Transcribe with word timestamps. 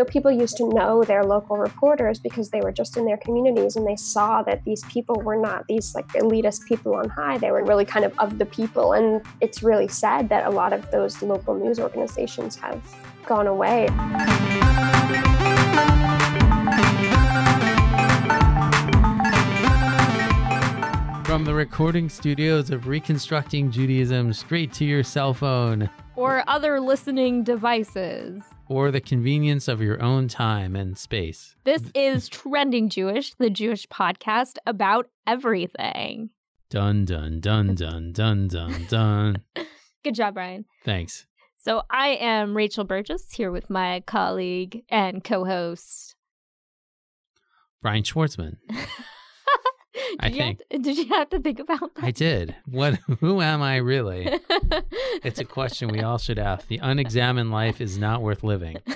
know, 0.00 0.04
people 0.10 0.30
used 0.30 0.56
to 0.56 0.68
know 0.68 1.04
their 1.04 1.24
local 1.24 1.56
reporters 1.56 2.18
because 2.18 2.50
they 2.50 2.60
were 2.60 2.72
just 2.72 2.96
in 2.96 3.04
their 3.04 3.18
communities 3.18 3.76
and 3.76 3.86
they 3.86 3.96
saw 3.96 4.42
that 4.42 4.64
these 4.64 4.82
people 4.84 5.16
were 5.16 5.36
not 5.36 5.66
these 5.66 5.94
like 5.94 6.08
elitist 6.08 6.64
people 6.64 6.94
on 6.94 7.08
high. 7.10 7.36
They 7.36 7.50
were 7.50 7.64
really 7.64 7.84
kind 7.84 8.04
of 8.04 8.18
of 8.18 8.38
the 8.38 8.46
people. 8.46 8.94
And 8.94 9.22
it's 9.40 9.62
really 9.62 9.88
sad 9.88 10.28
that 10.30 10.46
a 10.46 10.50
lot 10.50 10.72
of 10.72 10.90
those 10.90 11.20
local 11.22 11.54
news 11.54 11.78
organizations 11.78 12.56
have 12.56 12.82
gone 13.26 13.46
away. 13.46 13.88
From 21.26 21.44
the 21.44 21.54
recording 21.54 22.08
studios 22.08 22.70
of 22.70 22.88
Reconstructing 22.88 23.70
Judaism 23.70 24.32
straight 24.32 24.72
to 24.74 24.84
your 24.84 25.04
cell 25.04 25.34
phone 25.34 25.88
or 26.16 26.42
other 26.48 26.80
listening 26.80 27.44
devices 27.44 28.42
or 28.70 28.92
the 28.92 29.00
convenience 29.00 29.66
of 29.66 29.82
your 29.82 30.00
own 30.00 30.28
time 30.28 30.76
and 30.76 30.96
space. 30.96 31.56
This 31.64 31.82
is 31.92 32.28
Trending 32.28 32.88
Jewish, 32.88 33.34
the 33.34 33.50
Jewish 33.50 33.86
podcast 33.88 34.58
about 34.64 35.10
everything. 35.26 36.30
Dun 36.70 37.04
dun 37.04 37.40
dun 37.40 37.74
dun 37.74 38.12
dun 38.12 38.46
dun 38.46 38.86
dun. 38.88 39.42
Good 40.04 40.14
job, 40.14 40.34
Brian. 40.34 40.64
Thanks. 40.84 41.26
So 41.58 41.82
I 41.90 42.10
am 42.20 42.56
Rachel 42.56 42.84
Burgess 42.84 43.32
here 43.32 43.50
with 43.50 43.68
my 43.68 44.04
colleague 44.06 44.84
and 44.88 45.22
co-host 45.22 46.14
Brian 47.82 48.04
Schwartzman. 48.04 48.58
I 50.20 50.30
think. 50.30 50.60
To, 50.70 50.78
did 50.78 50.96
you 50.96 51.06
have 51.06 51.30
to 51.30 51.40
think 51.40 51.58
about 51.58 51.94
that? 51.94 52.04
I 52.04 52.10
did. 52.10 52.54
What? 52.66 52.94
Who 53.20 53.40
am 53.40 53.62
I 53.62 53.76
really? 53.76 54.28
it's 55.24 55.40
a 55.40 55.44
question 55.44 55.88
we 55.88 56.00
all 56.00 56.18
should 56.18 56.38
ask. 56.38 56.66
The 56.68 56.78
unexamined 56.82 57.50
life 57.50 57.80
is 57.80 57.98
not 57.98 58.22
worth 58.22 58.42
living. 58.42 58.76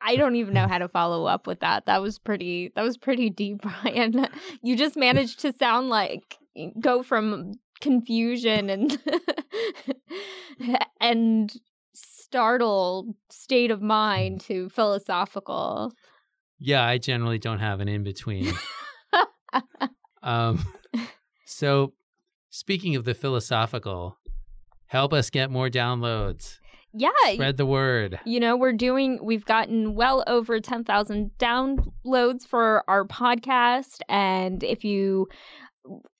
I 0.00 0.16
don't 0.16 0.36
even 0.36 0.54
know 0.54 0.68
how 0.68 0.78
to 0.78 0.88
follow 0.88 1.24
up 1.24 1.46
with 1.46 1.60
that. 1.60 1.86
That 1.86 2.02
was 2.02 2.18
pretty. 2.18 2.72
That 2.74 2.82
was 2.82 2.96
pretty 2.96 3.30
deep, 3.30 3.62
Brian. 3.62 4.28
You 4.62 4.76
just 4.76 4.96
managed 4.96 5.40
to 5.40 5.52
sound 5.52 5.88
like 5.88 6.38
go 6.80 7.02
from 7.02 7.54
confusion 7.80 8.70
and 8.70 8.98
and 11.00 11.52
startled 11.94 13.14
state 13.30 13.70
of 13.70 13.80
mind 13.82 14.40
to 14.42 14.68
philosophical. 14.68 15.92
Yeah, 16.58 16.84
I 16.84 16.98
generally 16.98 17.38
don't 17.38 17.58
have 17.58 17.80
an 17.80 17.88
in 17.88 18.04
between. 18.04 18.52
Um, 20.22 20.64
so, 21.46 21.92
speaking 22.50 22.96
of 22.96 23.04
the 23.04 23.14
philosophical, 23.14 24.18
help 24.86 25.12
us 25.12 25.30
get 25.30 25.50
more 25.50 25.68
downloads. 25.68 26.58
Yeah. 26.96 27.10
Spread 27.32 27.56
the 27.56 27.66
word. 27.66 28.20
You 28.24 28.38
know, 28.38 28.56
we're 28.56 28.72
doing, 28.72 29.18
we've 29.20 29.44
gotten 29.44 29.96
well 29.96 30.22
over 30.28 30.60
10,000 30.60 31.30
downloads 31.38 32.46
for 32.46 32.84
our 32.86 33.04
podcast. 33.04 33.98
And 34.08 34.62
if 34.62 34.84
you 34.84 35.26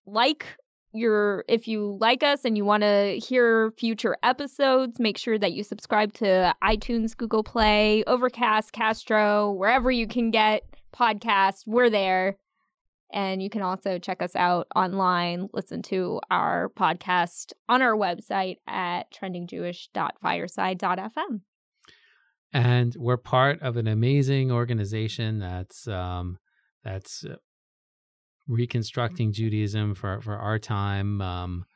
like 0.04 0.46
your 0.94 1.44
if 1.48 1.66
you 1.66 1.98
like 2.00 2.22
us 2.22 2.44
and 2.44 2.56
you 2.56 2.64
want 2.64 2.82
to 2.82 3.18
hear 3.18 3.72
future 3.72 4.16
episodes 4.22 5.00
make 5.00 5.18
sure 5.18 5.36
that 5.38 5.52
you 5.52 5.64
subscribe 5.64 6.12
to 6.12 6.54
itunes 6.62 7.16
google 7.16 7.42
play 7.42 8.04
overcast 8.06 8.72
castro 8.72 9.50
wherever 9.52 9.90
you 9.90 10.06
can 10.06 10.30
get 10.30 10.62
podcasts 10.94 11.64
we're 11.66 11.90
there 11.90 12.36
and 13.14 13.40
you 13.40 13.48
can 13.48 13.62
also 13.62 13.98
check 13.98 14.20
us 14.20 14.34
out 14.34 14.66
online, 14.74 15.48
listen 15.54 15.80
to 15.82 16.20
our 16.32 16.68
podcast 16.76 17.52
on 17.68 17.80
our 17.80 17.94
website 17.94 18.56
at 18.66 19.04
trendingjewish.fireside.fm. 19.12 21.40
And 22.52 22.96
we're 22.98 23.16
part 23.16 23.62
of 23.62 23.76
an 23.76 23.86
amazing 23.86 24.50
organization 24.50 25.38
that's 25.38 25.86
um, 25.86 26.38
that's 26.82 27.24
uh, 27.24 27.36
reconstructing 28.48 29.32
Judaism 29.32 29.94
for, 29.94 30.20
for 30.20 30.36
our 30.36 30.58
time, 30.58 31.20
um, 31.20 31.66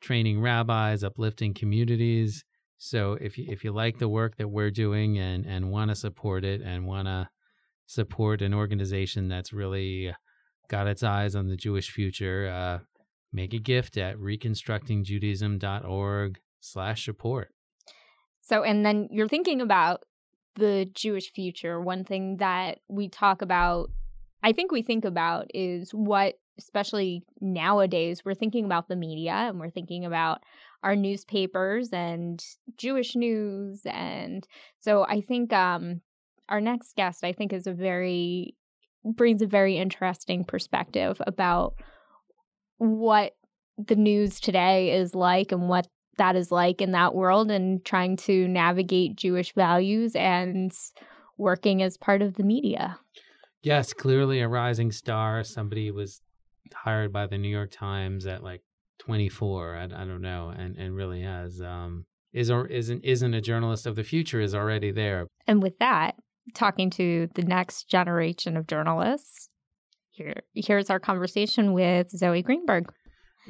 training 0.00 0.40
rabbis, 0.40 1.04
uplifting 1.04 1.52
communities. 1.52 2.42
So 2.78 3.18
if 3.20 3.36
you 3.36 3.44
if 3.50 3.64
you 3.64 3.72
like 3.72 3.98
the 3.98 4.08
work 4.08 4.38
that 4.38 4.48
we're 4.48 4.70
doing 4.70 5.18
and 5.18 5.44
and 5.44 5.70
want 5.70 5.90
to 5.90 5.94
support 5.94 6.42
it 6.42 6.62
and 6.62 6.86
want 6.86 7.08
to 7.08 7.28
support 7.86 8.40
an 8.40 8.54
organization 8.54 9.28
that's 9.28 9.52
really 9.52 10.10
got 10.68 10.86
its 10.86 11.02
eyes 11.02 11.34
on 11.34 11.48
the 11.48 11.56
Jewish 11.56 11.90
future, 11.90 12.48
uh, 12.48 12.78
make 13.32 13.52
a 13.52 13.58
gift 13.58 13.96
at 13.96 14.16
reconstructingjudaism.org 14.16 16.38
slash 16.60 17.04
support. 17.04 17.48
So, 18.40 18.62
and 18.62 18.84
then 18.84 19.08
you're 19.10 19.28
thinking 19.28 19.60
about 19.60 20.04
the 20.56 20.88
Jewish 20.94 21.32
future. 21.32 21.80
One 21.80 22.04
thing 22.04 22.38
that 22.38 22.78
we 22.88 23.08
talk 23.08 23.42
about, 23.42 23.90
I 24.42 24.52
think 24.52 24.70
we 24.70 24.82
think 24.82 25.04
about 25.04 25.46
is 25.54 25.90
what, 25.90 26.34
especially 26.58 27.24
nowadays, 27.40 28.24
we're 28.24 28.34
thinking 28.34 28.64
about 28.64 28.88
the 28.88 28.96
media 28.96 29.32
and 29.32 29.58
we're 29.58 29.70
thinking 29.70 30.04
about 30.04 30.42
our 30.82 30.94
newspapers 30.94 31.92
and 31.92 32.44
Jewish 32.76 33.16
news. 33.16 33.80
And 33.86 34.46
so 34.78 35.04
I 35.04 35.22
think 35.22 35.52
um, 35.52 36.02
our 36.48 36.60
next 36.60 36.94
guest, 36.94 37.24
I 37.24 37.32
think, 37.32 37.52
is 37.52 37.66
a 37.66 37.72
very 37.72 38.54
brings 39.04 39.42
a 39.42 39.46
very 39.46 39.76
interesting 39.76 40.44
perspective 40.44 41.20
about 41.26 41.74
what 42.78 43.32
the 43.78 43.96
news 43.96 44.40
today 44.40 44.92
is 44.92 45.14
like 45.14 45.52
and 45.52 45.68
what 45.68 45.86
that 46.16 46.36
is 46.36 46.50
like 46.52 46.80
in 46.80 46.92
that 46.92 47.14
world 47.14 47.50
and 47.50 47.84
trying 47.84 48.16
to 48.16 48.46
navigate 48.48 49.16
Jewish 49.16 49.52
values 49.54 50.14
and 50.14 50.72
working 51.36 51.82
as 51.82 51.96
part 51.96 52.22
of 52.22 52.34
the 52.34 52.44
media. 52.44 52.98
Yes, 53.62 53.92
clearly 53.92 54.40
a 54.40 54.48
rising 54.48 54.92
star. 54.92 55.42
Somebody 55.42 55.90
was 55.90 56.20
hired 56.72 57.12
by 57.12 57.26
the 57.26 57.38
New 57.38 57.48
York 57.48 57.70
Times 57.72 58.26
at 58.26 58.42
like 58.42 58.62
24. 59.00 59.76
I, 59.76 59.84
I 59.84 60.04
don't 60.04 60.22
know, 60.22 60.52
and 60.56 60.76
and 60.76 60.94
really 60.94 61.22
has 61.22 61.60
um, 61.60 62.04
is 62.32 62.50
or 62.50 62.66
isn't 62.66 63.04
isn't 63.04 63.34
a 63.34 63.40
journalist 63.40 63.86
of 63.86 63.96
the 63.96 64.04
future 64.04 64.40
is 64.40 64.54
already 64.54 64.90
there. 64.90 65.26
And 65.46 65.62
with 65.62 65.78
that, 65.78 66.14
talking 66.52 66.90
to 66.90 67.28
the 67.34 67.42
next 67.42 67.88
generation 67.88 68.56
of 68.56 68.66
journalists. 68.66 69.48
Here, 70.10 70.34
here's 70.54 70.90
our 70.90 71.00
conversation 71.00 71.72
with 71.72 72.10
Zoe 72.10 72.42
Greenberg. 72.42 72.92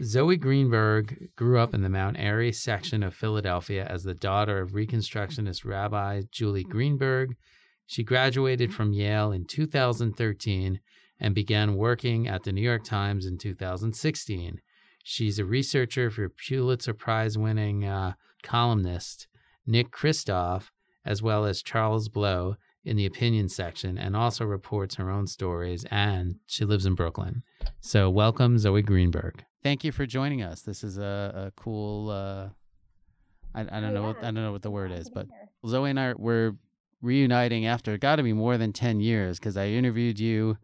Zoe 0.03 0.37
Greenberg 0.37 1.31
grew 1.37 1.59
up 1.59 1.75
in 1.75 1.82
the 1.82 1.88
Mount 1.88 2.19
Airy 2.19 2.53
section 2.53 3.03
of 3.03 3.15
Philadelphia 3.15 3.87
as 3.87 4.03
the 4.03 4.15
daughter 4.15 4.60
of 4.60 4.72
Reconstructionist 4.72 5.65
Rabbi 5.65 6.22
Julie 6.32 6.65
Greenberg. 6.65 7.37
She 7.87 8.03
graduated 8.03 8.75
from 8.75 8.93
Yale 8.93 9.31
in 9.31 9.44
2013 9.44 10.81
and 11.21 11.34
began 11.34 11.76
working 11.76 12.26
at 12.26 12.43
the 12.43 12.53
New 12.53 12.62
York 12.62 12.82
Times 12.82 13.26
in 13.26 13.38
2016. 13.38 14.61
She's 15.05 15.38
a 15.38 15.44
researcher 15.44 16.11
for 16.11 16.28
Pulitzer 16.28 16.94
Prize 16.94 17.38
winning 17.38 17.84
uh, 17.84 18.15
columnist 18.43 19.28
Nick 19.66 19.93
Kristof, 19.93 20.71
as 21.05 21.22
well 21.22 21.44
as 21.44 21.62
Charles 21.62 22.09
Blow, 22.09 22.56
in 22.84 22.97
the 22.97 23.06
opinion 23.06 23.49
section 23.49 23.97
and 23.99 24.15
also 24.15 24.45
reports 24.45 24.97
her 24.97 25.11
own 25.11 25.27
stories. 25.27 25.84
And 25.91 26.37
she 26.47 26.65
lives 26.65 26.87
in 26.87 26.95
Brooklyn. 26.95 27.43
So, 27.81 28.11
welcome, 28.11 28.59
Zoe 28.59 28.83
Greenberg. 28.83 29.45
Thank 29.62 29.84
you 29.84 29.93
for 29.93 30.05
joining 30.05 30.43
us. 30.43 30.62
This 30.62 30.84
is 30.84 30.99
a, 30.99 31.49
a 31.49 31.61
cool. 31.61 32.11
Uh, 32.11 32.49
I, 33.55 33.62
I 33.62 33.81
don't 33.81 33.94
know. 33.94 34.03
What, 34.03 34.19
I 34.19 34.25
don't 34.25 34.34
know 34.34 34.53
what 34.53 34.62
the 34.62 34.71
word 34.71 34.93
is, 34.93 35.09
but 35.09 35.27
Zoe 35.67 35.89
and 35.91 35.99
I 35.99 36.12
were 36.15 36.56
reuniting 37.00 37.67
after 37.67 37.97
got 37.99 38.17
to 38.17 38.23
be 38.23 38.33
more 38.33 38.59
than 38.59 38.73
ten 38.73 39.00
years 39.00 39.39
because 39.39 39.56
I 39.56 39.69
interviewed 39.69 40.19
you 40.19 40.59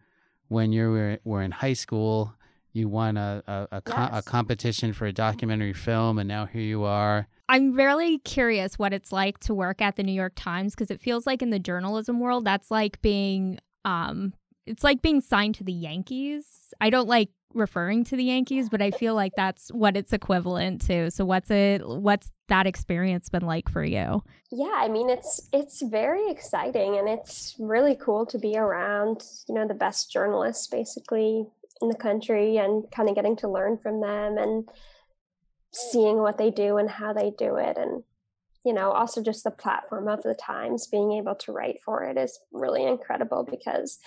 when 0.48 0.72
you 0.72 0.90
were, 0.90 1.18
were 1.24 1.42
in 1.42 1.50
high 1.50 1.72
school. 1.74 2.34
You 2.72 2.88
won 2.88 3.16
a 3.16 3.42
a, 3.46 3.68
a, 3.72 3.82
yes. 3.86 4.10
a 4.12 4.22
competition 4.22 4.92
for 4.92 5.06
a 5.06 5.12
documentary 5.12 5.72
film, 5.72 6.18
and 6.18 6.28
now 6.28 6.46
here 6.46 6.62
you 6.62 6.84
are 6.84 7.28
I'm 7.50 7.72
really 7.72 8.18
curious 8.18 8.78
what 8.78 8.92
it's 8.92 9.10
like 9.10 9.40
to 9.40 9.54
work 9.54 9.82
at 9.82 9.96
the 9.96 10.04
New 10.04 10.12
York 10.12 10.34
Times 10.36 10.72
because 10.72 10.88
it 10.88 11.00
feels 11.00 11.26
like 11.26 11.42
in 11.42 11.50
the 11.50 11.58
journalism 11.58 12.20
world, 12.20 12.44
that's 12.44 12.70
like 12.70 13.02
being, 13.02 13.58
um, 13.84 14.34
it's 14.66 14.84
like 14.84 15.02
being 15.02 15.20
signed 15.20 15.56
to 15.56 15.64
the 15.64 15.72
Yankees. 15.72 16.72
I 16.80 16.90
don't 16.90 17.08
like 17.08 17.30
referring 17.52 18.04
to 18.04 18.14
the 18.14 18.22
Yankees, 18.22 18.68
but 18.68 18.80
I 18.80 18.92
feel 18.92 19.16
like 19.16 19.32
that's 19.36 19.68
what 19.70 19.96
it's 19.96 20.12
equivalent 20.12 20.82
to. 20.82 21.10
So 21.10 21.24
what's 21.24 21.50
it, 21.50 21.84
what's 21.84 22.30
that 22.46 22.68
experience 22.68 23.28
been 23.28 23.42
like 23.42 23.68
for 23.68 23.82
you? 23.82 24.22
Yeah, 24.52 24.76
I 24.76 24.86
mean, 24.86 25.10
it's, 25.10 25.48
it's 25.52 25.82
very 25.82 26.30
exciting 26.30 26.98
and 26.98 27.08
it's 27.08 27.56
really 27.58 27.96
cool 27.96 28.26
to 28.26 28.38
be 28.38 28.56
around, 28.56 29.24
you 29.48 29.56
know, 29.56 29.66
the 29.66 29.74
best 29.74 30.12
journalists 30.12 30.68
basically 30.68 31.48
in 31.80 31.88
the 31.88 31.94
country 31.94 32.56
and 32.56 32.84
kind 32.90 33.08
of 33.08 33.14
getting 33.14 33.36
to 33.36 33.48
learn 33.48 33.78
from 33.78 34.00
them 34.00 34.38
and, 34.38 34.68
seeing 35.72 36.18
what 36.18 36.36
they 36.36 36.50
do 36.50 36.78
and 36.78 36.90
how 36.90 37.12
they 37.12 37.30
do 37.38 37.54
it. 37.54 37.78
And 37.78 38.02
you 38.64 38.74
know 38.74 38.90
also 38.90 39.22
just 39.22 39.44
the 39.44 39.50
platform 39.50 40.08
of 40.08 40.22
the 40.22 40.34
times 40.34 40.86
being 40.86 41.12
able 41.12 41.34
to 41.34 41.52
write 41.52 41.78
for 41.84 42.04
it 42.04 42.16
is 42.16 42.38
really 42.52 42.84
incredible 42.84 43.46
because 43.50 43.98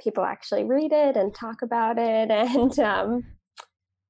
people 0.00 0.24
actually 0.24 0.64
read 0.64 0.92
it 0.92 1.16
and 1.16 1.34
talk 1.34 1.62
about 1.62 1.98
it 1.98 2.30
and 2.30 2.78
um, 2.78 3.24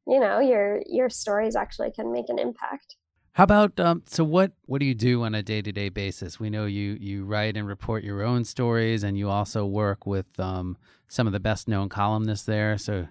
you 0.07 0.19
know 0.19 0.41
your 0.41 0.83
your 0.87 1.09
stories 1.09 1.57
actually 1.57 1.91
can 1.93 2.13
make 2.13 2.29
an 2.29 2.39
impact 2.39 2.97
How 3.39 3.45
about 3.45 3.79
um, 3.79 4.03
so 4.05 4.25
what 4.25 4.51
what 4.67 4.81
do 4.81 4.85
you 4.85 4.97
do 4.97 5.23
on 5.23 5.33
a 5.33 5.45
day 5.45 5.63
to 5.63 5.71
day 5.71 5.91
basis? 5.91 6.41
We 6.41 6.51
know 6.51 6.67
you 6.67 6.99
you 7.01 7.25
write 7.25 7.57
and 7.57 7.69
report 7.69 8.03
your 8.03 8.25
own 8.25 8.43
stories, 8.43 9.05
and 9.05 9.17
you 9.17 9.31
also 9.31 9.65
work 9.65 10.07
with 10.07 10.27
um, 10.41 10.77
some 11.07 11.29
of 11.29 11.33
the 11.33 11.39
best 11.39 11.69
known 11.69 11.89
columnists 11.89 12.45
there. 12.45 12.77
So 12.79 13.07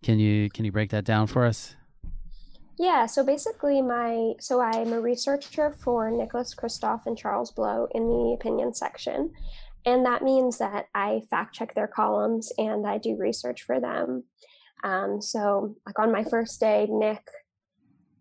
can 0.00 0.20
you 0.20 0.50
can 0.50 0.64
you 0.64 0.70
break 0.70 0.90
that 0.90 1.04
down 1.04 1.26
for 1.26 1.44
us? 1.44 1.74
Yeah, 2.78 3.06
so 3.06 3.26
basically 3.26 3.82
my 3.82 4.34
so 4.38 4.60
I'm 4.60 4.92
a 4.92 5.00
researcher 5.00 5.72
for 5.72 6.12
Nicholas 6.12 6.54
Kristof 6.54 7.04
and 7.04 7.18
Charles 7.18 7.50
Blow 7.50 7.88
in 7.90 8.06
the 8.06 8.36
opinion 8.38 8.74
section. 8.74 9.32
And 9.84 10.06
that 10.06 10.22
means 10.22 10.58
that 10.58 10.86
I 10.94 11.22
fact 11.28 11.56
check 11.56 11.74
their 11.74 11.88
columns 11.88 12.52
and 12.56 12.86
I 12.86 12.98
do 12.98 13.16
research 13.18 13.62
for 13.62 13.80
them. 13.80 14.26
Um, 14.84 15.20
so 15.20 15.74
like 15.84 15.98
on 15.98 16.12
my 16.12 16.22
first 16.22 16.60
day, 16.60 16.86
Nick 16.88 17.26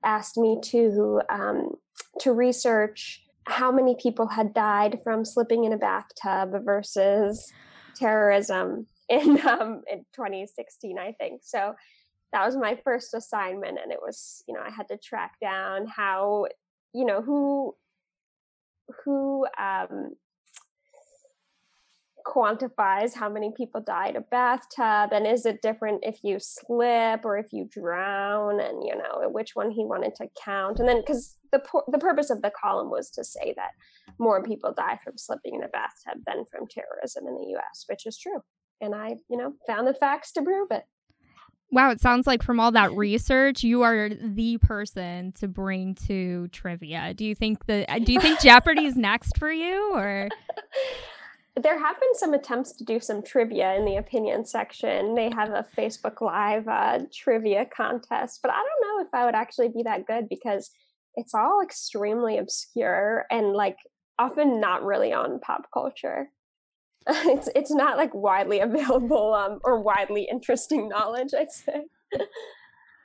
asked 0.03 0.38
me 0.38 0.59
to 0.63 1.21
um, 1.30 1.75
to 2.19 2.31
research 2.31 3.24
how 3.48 3.71
many 3.71 3.95
people 4.01 4.27
had 4.27 4.53
died 4.53 5.00
from 5.03 5.25
slipping 5.25 5.63
in 5.63 5.74
a 5.74 5.77
bathtub 5.77 6.53
versus 6.63 7.51
terrorism 7.95 8.88
in 9.09 9.39
um, 9.48 9.81
in 9.92 10.00
2016, 10.13 10.98
I 11.00 11.13
think. 11.13 11.42
So 11.44 11.75
that 12.33 12.45
was 12.45 12.56
my 12.56 12.80
first 12.83 13.13
assignment, 13.13 13.77
and 13.81 13.92
it 13.92 14.00
was 14.01 14.44
you 14.48 14.53
know 14.53 14.62
I 14.62 14.69
had 14.69 14.88
to 14.89 14.98
track 14.98 15.33
down 15.42 15.88
how 15.88 16.48
you 16.94 17.06
know 17.06 17.21
who 17.21 17.75
who 19.03 19.45
um, 19.59 20.15
quantifies 22.25 23.15
how 23.15 23.29
many 23.29 23.51
people 23.56 23.81
die 23.81 24.09
in 24.09 24.15
a 24.15 24.21
bathtub 24.21 25.12
and 25.12 25.25
is 25.25 25.45
it 25.45 25.62
different 25.62 26.03
if 26.03 26.19
you 26.23 26.38
slip 26.39 27.25
or 27.25 27.38
if 27.38 27.47
you 27.51 27.68
drown 27.71 28.59
and 28.59 28.83
you 28.83 28.95
know 28.95 29.29
which 29.29 29.56
one 29.56 29.71
he 29.71 29.85
wanted 29.85 30.15
to 30.15 30.27
count? 30.44 30.79
And 30.79 30.88
then 30.88 31.01
because 31.01 31.38
the 31.51 31.62
the 31.91 32.00
purpose 32.00 32.29
of 32.29 32.41
the 32.41 32.51
column 32.51 32.89
was 32.89 33.09
to 33.12 33.23
say 33.23 33.53
that 33.56 33.71
more 34.19 34.44
people 34.44 34.73
die 34.75 35.00
from 35.03 35.18
slipping 35.18 35.56
in 35.56 35.63
a 35.63 35.68
bathtub 35.68 36.23
than 36.25 36.45
from 36.45 36.68
terrorism 36.68 37.27
in 37.27 37.35
the 37.35 37.56
US 37.57 37.85
which 37.88 38.06
is 38.06 38.18
true. 38.18 38.41
And 38.79 38.95
I 38.95 39.17
you 39.29 39.38
know 39.38 39.53
found 39.67 39.88
the 39.88 39.94
facts 39.94 40.31
to 40.33 40.41
prove 40.41 40.67
it. 40.71 40.83
Wow, 41.74 41.89
it 41.91 42.01
sounds 42.01 42.27
like 42.27 42.44
from 42.44 42.59
all 42.59 42.74
that 42.74 42.91
research, 42.91 43.63
you 43.63 43.83
are 43.83 44.09
the 44.09 44.57
person 44.57 45.31
to 45.38 45.47
bring 45.47 45.95
to 46.07 46.50
trivia. 46.50 47.13
Do 47.13 47.24
you 47.24 47.33
think 47.33 47.65
the 47.65 47.85
do 48.03 48.12
you 48.12 48.19
think 48.19 48.41
Jeopardy 48.41 48.85
is 48.85 48.97
next 48.97 49.38
for 49.38 49.50
you 49.50 49.95
or 49.95 50.27
there 51.56 51.77
have 51.77 52.00
been 52.00 52.13
some 52.13 52.33
attempts 52.33 52.71
to 52.74 52.86
do 52.86 53.00
some 53.00 53.21
trivia 53.21 53.74
in 53.75 53.86
the 53.86 53.98
opinion 53.98 54.45
section. 54.45 55.15
They 55.15 55.30
have 55.36 55.50
a 55.50 55.65
Facebook 55.77 56.21
Live 56.21 56.68
uh, 56.68 57.00
trivia 57.13 57.65
contest, 57.65 58.39
but 58.42 58.51
I 58.51 58.56
don't 58.56 58.98
know 58.98 59.06
if 59.06 59.13
I 59.13 59.25
would 59.25 59.36
actually 59.36 59.69
be 59.69 59.83
that 59.83 60.07
good 60.07 60.30
because 60.30 60.71
it's 61.15 61.33
all 61.33 61.62
extremely 61.62 62.38
obscure 62.38 63.25
and 63.30 63.51
like 63.53 63.75
often 64.18 64.62
not 64.62 64.83
really 64.83 65.12
on 65.12 65.39
pop 65.39 65.68
culture. 65.74 66.30
it's 67.07 67.50
it's 67.56 67.71
not 67.71 67.98
like 67.98 68.13
widely 68.13 68.59
available 68.62 69.33
um, 69.33 69.59
or 69.63 69.81
widely 69.81 70.27
interesting 70.31 70.88
knowledge. 70.88 71.33
I'd 71.38 71.51
say. 71.51 71.83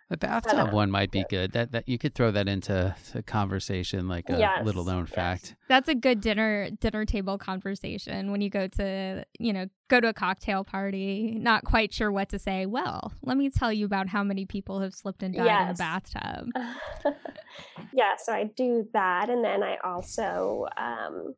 The 0.09 0.17
bathtub 0.17 0.73
one 0.73 0.91
might 0.91 1.11
be 1.11 1.25
good. 1.29 1.53
That 1.53 1.73
that 1.73 1.89
you 1.89 1.99
could 1.99 2.15
throw 2.15 2.31
that 2.31 2.47
into 2.47 2.95
a 3.15 3.23
conversation 3.23 4.07
like 4.07 4.31
a 4.31 4.39
yes, 4.39 4.65
little 4.65 4.85
known 4.85 5.07
yes. 5.07 5.15
fact. 5.15 5.57
That's 5.69 5.89
a 5.89 5.97
good 5.97 6.21
dinner 6.21 6.71
dinner 6.71 7.05
table 7.05 7.39
conversation 7.39 8.31
when 8.31 8.41
you 8.41 8.49
go 8.49 8.69
to 8.69 9.25
you 9.41 9.53
know 9.53 9.67
go 9.89 9.99
to 9.99 10.09
a 10.09 10.15
cocktail 10.15 10.63
party, 10.63 11.37
not 11.41 11.65
quite 11.65 11.93
sure 11.93 12.13
what 12.13 12.29
to 12.29 12.39
say. 12.39 12.67
Well, 12.67 13.13
let 13.23 13.37
me 13.37 13.51
tell 13.51 13.73
you 13.73 13.85
about 13.85 14.09
how 14.09 14.23
many 14.23 14.47
people 14.47 14.81
have 14.81 14.95
slipped 14.95 15.25
and 15.25 15.35
died 15.35 15.45
yes. 15.45 15.63
in 15.63 15.69
the 15.69 15.75
bathtub. 15.75 17.15
yeah, 17.93 18.15
so 18.17 18.33
I 18.33 18.45
do 18.45 18.89
that, 18.93 19.29
and 19.29 19.45
then 19.45 19.65
I 19.65 19.77
also 19.83 20.67
um, 20.77 21.35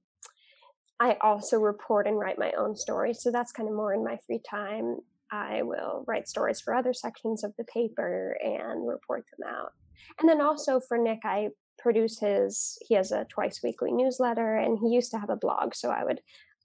I 1.00 1.17
also 1.23 1.59
report 1.59 2.06
and 2.06 2.19
write 2.19 2.38
my 2.38 2.53
own 2.59 2.76
stories. 2.76 3.23
So 3.23 3.31
that's 3.31 3.50
kind 3.50 3.69
of 3.69 3.75
more 3.75 3.94
in 3.94 4.05
my 4.05 4.19
free 4.26 4.41
time. 4.49 4.99
I 5.30 5.62
will 5.62 6.04
write 6.06 6.28
stories 6.28 6.60
for 6.60 6.75
other 6.75 6.92
sections 6.92 7.44
of 7.44 7.52
the 7.56 7.64
paper 7.64 8.36
and 8.42 8.86
report 8.86 9.25
them 9.36 9.48
out. 9.48 9.72
And 10.19 10.28
then 10.28 10.40
also 10.40 10.80
for 10.80 10.98
Nick, 10.98 11.20
I 11.25 11.48
produce 11.78 12.19
his, 12.20 12.78
he 12.86 12.94
has 12.94 13.12
a 13.12 13.26
twice 13.28 13.60
weekly 13.62 13.92
newsletter 13.92 14.56
and 14.56 14.78
he 14.78 14.94
used 14.94 15.10
to 15.12 15.19
have 15.19 15.30
a 15.30 15.36
blog. 15.36 15.75
So 15.75 15.90
I 15.90 16.04
would 16.04 16.20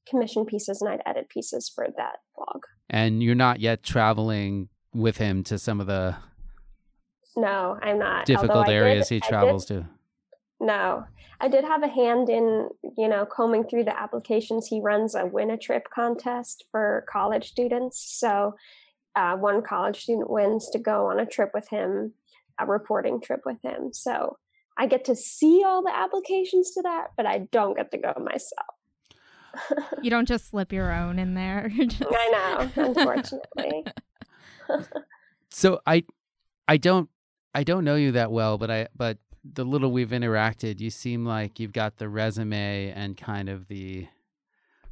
commission 0.08 0.46
pieces 0.46 0.82
and 0.82 0.92
I'd 0.92 1.02
edit 1.06 1.30
pieces 1.30 1.72
for 1.74 1.88
that 1.98 2.18
blog. 2.36 2.64
And 2.90 3.24
you're 3.24 3.36
not 3.36 3.60
yet 3.60 3.84
traveling 3.84 4.70
with 4.94 5.18
him 5.18 5.44
to 5.46 5.58
some 5.58 5.80
of 5.80 5.88
the 5.88 6.16
no, 7.36 7.80
I'm 7.82 7.98
not. 7.98 8.26
Difficult 8.26 8.70
areas 8.70 9.10
did, 9.10 9.16
he 9.16 9.20
travels 9.22 9.66
did, 9.66 9.82
to. 9.82 9.90
No, 10.60 11.06
I 11.42 11.48
did 11.50 11.64
have 11.66 11.84
a 11.84 11.88
hand 11.88 12.30
in, 12.30 12.70
you 12.98 13.08
know, 13.08 13.26
combing 13.26 13.66
through 13.66 13.84
the 13.84 14.00
applications. 14.00 14.68
He 14.68 14.82
runs 14.82 15.16
a 15.16 15.26
win 15.26 15.52
a 15.52 15.58
trip 15.58 15.88
contest 15.94 16.66
for 16.72 17.06
college 17.12 17.50
students. 17.50 18.18
So 18.18 18.56
uh, 19.16 19.36
one 19.36 19.62
college 19.62 20.02
student 20.04 20.30
wins 20.30 20.70
to 20.72 20.80
go 20.80 21.08
on 21.08 21.20
a 21.20 21.26
trip 21.26 21.52
with 21.54 21.68
him, 21.70 22.14
a 22.60 22.66
reporting 22.66 23.20
trip 23.20 23.42
with 23.46 23.62
him. 23.62 23.92
So 23.92 24.38
I 24.78 24.88
get 24.88 25.06
to 25.06 25.16
see 25.16 25.64
all 25.66 25.84
the 25.84 25.96
applications 25.96 26.72
to 26.72 26.82
that, 26.84 27.08
but 27.18 27.26
I 27.26 27.48
don't 27.52 27.76
get 27.76 27.92
to 27.92 27.98
go 27.98 28.14
myself. 28.18 29.88
you 30.02 30.10
don't 30.10 30.28
just 30.28 30.50
slip 30.50 30.72
your 30.72 30.92
own 30.92 31.20
in 31.20 31.34
there. 31.34 31.70
just... 31.78 32.04
I 32.10 32.68
know, 32.76 32.84
unfortunately. 32.88 33.86
so 35.50 35.82
I 35.86 36.04
I 36.68 36.78
don't 36.78 37.10
I 37.54 37.64
don't 37.64 37.84
know 37.84 37.96
you 37.96 38.14
that 38.14 38.32
well, 38.32 38.58
but 38.58 38.72
I 38.72 38.88
but 38.96 39.18
the 39.44 39.66
little 39.66 39.92
we've 39.92 40.10
interacted, 40.10 40.80
you 40.80 40.90
seem 40.90 41.26
like 41.26 41.60
you've 41.60 41.74
got 41.74 41.98
the 41.98 42.10
resume 42.10 42.92
and 42.96 43.18
kind 43.18 43.50
of 43.50 43.68
the 43.68 44.08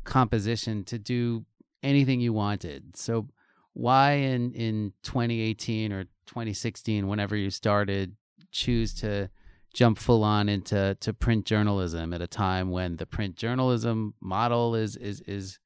composition 0.04 0.84
to 0.86 1.00
do 1.00 1.46
anything 1.84 2.20
you 2.20 2.34
wanted. 2.34 2.96
So 2.98 3.28
why 3.74 4.14
in 4.14 4.52
in 4.54 4.94
2018 5.04 5.94
or 5.94 6.04
2016 6.26 7.08
whenever 7.08 7.36
you 7.36 7.50
started 7.50 8.16
choose 8.52 8.94
to 8.94 9.30
jump 9.74 9.98
full 9.98 10.24
on 10.24 10.50
into 10.50 10.98
to 11.00 11.14
print 11.14 11.46
journalism 11.46 12.14
at 12.14 12.22
a 12.22 12.28
time 12.28 12.70
when 12.70 12.98
the 12.98 13.06
print 13.06 13.36
journalism 13.38 14.14
model 14.20 14.76
is 14.76 14.98
is 14.98 15.22
is 15.22 15.60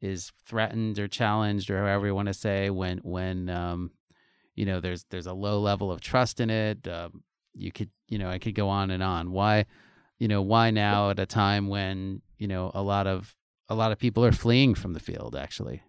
is 0.00 0.30
threatened 0.46 0.98
or 0.98 1.08
challenged 1.08 1.68
or 1.68 1.78
however 1.78 2.06
you 2.06 2.14
want 2.14 2.28
to 2.28 2.34
say 2.34 2.70
when 2.70 2.98
when 2.98 3.48
um, 3.48 3.90
you 4.54 4.64
know 4.64 4.80
there's 4.80 5.04
there's 5.10 5.26
a 5.26 5.32
low 5.32 5.60
level 5.60 5.90
of 5.90 6.00
trust 6.00 6.38
in 6.38 6.50
it 6.50 6.86
um, 6.86 7.24
you 7.58 7.72
could 7.72 7.90
you 8.08 8.18
know 8.18 8.30
i 8.30 8.38
could 8.38 8.54
go 8.54 8.68
on 8.68 8.90
and 8.90 9.02
on. 9.02 9.32
Why 9.32 9.66
you 10.18 10.28
know 10.28 10.42
why 10.42 10.70
now 10.70 11.10
at 11.10 11.18
a 11.18 11.26
time 11.26 11.68
when 11.68 12.22
you 12.38 12.46
know 12.46 12.70
a 12.74 12.82
lot 12.82 13.06
of 13.06 13.34
a 13.68 13.74
lot 13.74 13.92
of 13.92 13.98
people 13.98 14.24
are 14.24 14.32
fleeing 14.32 14.74
from 14.74 14.92
the 14.92 15.00
field 15.00 15.36
actually? 15.36 15.82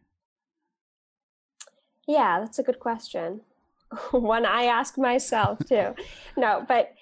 Yeah 2.08 2.40
that's 2.40 2.60
a 2.60 2.64
good 2.64 2.80
question. 2.80 3.42
One 4.12 4.46
i 4.46 4.66
ask 4.66 4.98
myself 4.98 5.60
too. 5.66 5.96
No 6.38 6.66
but 6.68 6.94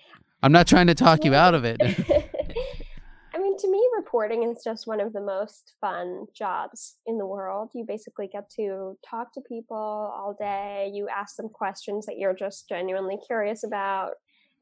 i'm 0.43 0.51
not 0.51 0.67
trying 0.67 0.87
to 0.87 0.95
talk 0.95 1.25
you 1.25 1.33
out 1.33 1.53
of 1.53 1.65
it. 1.65 1.77
I 3.37 3.39
mean 3.39 3.57
to 3.59 3.69
me 3.69 3.87
reporting 3.95 4.41
is 4.43 4.63
just 4.63 4.87
one 4.87 4.99
of 4.99 5.13
the 5.13 5.21
most 5.21 5.73
fun 5.79 6.25
jobs 6.35 6.95
in 7.05 7.19
the 7.19 7.25
world. 7.25 7.69
You 7.75 7.85
basically 7.87 8.27
get 8.27 8.49
to 8.55 8.97
talk 9.07 9.31
to 9.33 9.41
people 9.41 9.77
all 9.77 10.35
day. 10.39 10.89
You 10.91 11.07
ask 11.07 11.35
them 11.35 11.49
questions 11.49 12.07
that 12.07 12.17
you're 12.17 12.33
just 12.33 12.67
genuinely 12.67 13.17
curious 13.27 13.63
about 13.63 14.13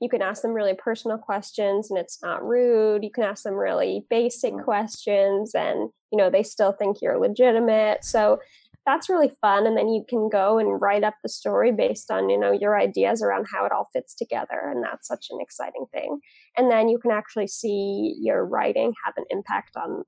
you 0.02 0.10
can 0.10 0.22
ask 0.22 0.42
them 0.42 0.54
really 0.54 0.74
personal 0.74 1.18
questions 1.18 1.90
and 1.90 1.98
it's 1.98 2.22
not 2.22 2.46
rude. 2.46 3.04
You 3.04 3.12
can 3.12 3.24
ask 3.24 3.44
them 3.44 3.56
really 3.56 4.06
basic 4.10 4.54
questions 4.64 5.56
and 5.56 5.90
you 6.12 6.18
know 6.18 6.30
they 6.30 6.44
still 6.44 6.74
think 6.74 6.98
you're 7.02 7.20
legitimate. 7.20 8.04
So 8.04 8.40
that's 8.86 9.10
really 9.10 9.32
fun. 9.42 9.66
And 9.66 9.76
then 9.76 9.88
you 9.88 10.06
can 10.08 10.30
go 10.30 10.60
and 10.60 10.80
write 10.80 11.04
up 11.04 11.16
the 11.24 11.30
story 11.30 11.72
based 11.72 12.12
on 12.12 12.30
you 12.30 12.38
know 12.38 12.52
your 12.52 12.78
ideas 12.78 13.22
around 13.22 13.48
how 13.52 13.66
it 13.66 13.72
all 13.72 13.90
fits 13.94 14.14
together. 14.14 14.70
And 14.70 14.84
that's 14.84 15.08
such 15.08 15.28
an 15.32 15.40
exciting 15.42 15.86
thing. 15.94 16.20
And 16.58 16.70
then 16.70 16.90
you 16.90 17.00
can 17.00 17.12
actually 17.12 17.48
see 17.48 18.16
your 18.20 18.46
writing 18.46 18.94
have 19.06 19.14
an 19.18 19.26
impact 19.30 19.78
on 19.78 20.04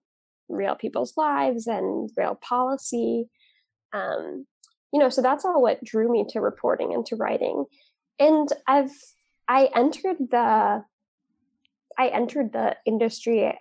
real 0.50 0.76
people's 0.76 1.14
lives 1.16 1.66
and 1.66 2.10
real 2.18 2.36
policy. 2.36 3.30
Um, 3.94 4.46
you 4.92 5.00
know 5.00 5.10
so 5.10 5.22
that's 5.22 5.46
all 5.46 5.62
what 5.62 5.84
drew 5.84 6.12
me 6.12 6.26
to 6.30 6.42
reporting 6.42 6.94
and 6.94 7.06
to 7.06 7.16
writing. 7.16 7.66
And 8.20 8.50
i've 8.68 8.92
I 9.48 9.70
entered 9.76 10.18
the 10.32 10.84
I 12.00 12.08
entered 12.10 12.54
the 12.54 12.76
industry 12.86 13.58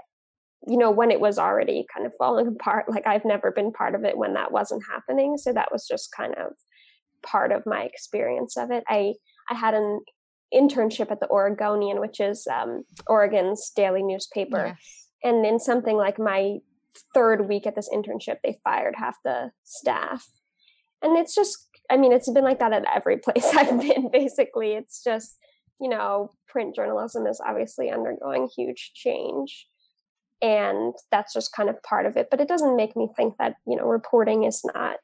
you 0.67 0.77
know 0.77 0.91
when 0.91 1.11
it 1.11 1.21
was 1.21 1.39
already 1.39 1.87
kind 1.93 2.07
of 2.07 2.13
falling 2.19 2.47
apart 2.61 2.91
like 2.91 3.07
I've 3.07 3.25
never 3.25 3.51
been 3.51 3.73
part 3.73 3.95
of 3.95 4.05
it 4.05 4.17
when 4.17 4.35
that 4.35 4.53
wasn't 4.53 4.85
happening 4.91 5.37
so 5.39 5.53
that 5.53 5.73
was 5.73 5.87
just 5.87 6.13
kind 6.13 6.35
of 6.35 6.53
part 7.23 7.53
of 7.53 7.67
my 7.67 7.83
experience 7.83 8.57
of 8.57 8.71
it. 8.71 8.85
I 8.89 9.15
I 9.51 9.55
had 9.55 9.75
an 9.75 10.01
internship 10.55 11.11
at 11.11 11.21
the 11.21 11.29
Oregonian 11.29 12.01
which 12.01 12.21
is 12.21 12.47
um, 12.47 12.85
Oregon's 13.07 13.71
daily 13.75 14.03
newspaper 14.03 14.67
yes. 14.69 15.09
and 15.25 15.45
in 15.45 15.59
something 15.59 15.97
like 15.97 16.19
my 16.19 16.59
third 17.13 17.49
week 17.49 17.67
at 17.67 17.75
this 17.75 17.91
internship 17.93 18.37
they 18.43 18.59
fired 18.65 18.95
half 18.97 19.17
the 19.25 19.51
staff. 19.65 20.29
And 21.03 21.17
it's 21.17 21.35
just 21.35 21.69
I 21.91 21.97
mean 21.97 22.13
it's 22.13 22.31
been 22.31 22.45
like 22.45 22.61
that 22.61 22.73
at 22.73 22.85
every 22.95 23.19
place 23.25 23.51
I've 23.55 23.81
been 23.81 24.11
basically. 24.11 24.73
It's 24.73 25.03
just 25.03 25.37
you 25.81 25.89
know, 25.89 26.33
print 26.49 26.75
journalism 26.75 27.27
is 27.27 27.41
obviously 27.45 27.91
undergoing 27.91 28.49
huge 28.55 28.93
change. 28.95 29.67
And 30.43 30.95
that's 31.11 31.33
just 31.33 31.55
kind 31.55 31.69
of 31.69 31.83
part 31.83 32.07
of 32.07 32.17
it. 32.17 32.29
But 32.31 32.41
it 32.41 32.49
doesn't 32.49 32.77
make 32.77 32.97
me 32.97 33.09
think 33.17 33.35
that, 33.39 33.57
you 33.67 33.77
know, 33.77 33.85
reporting 33.87 34.45
is 34.45 34.63
not 34.75 34.97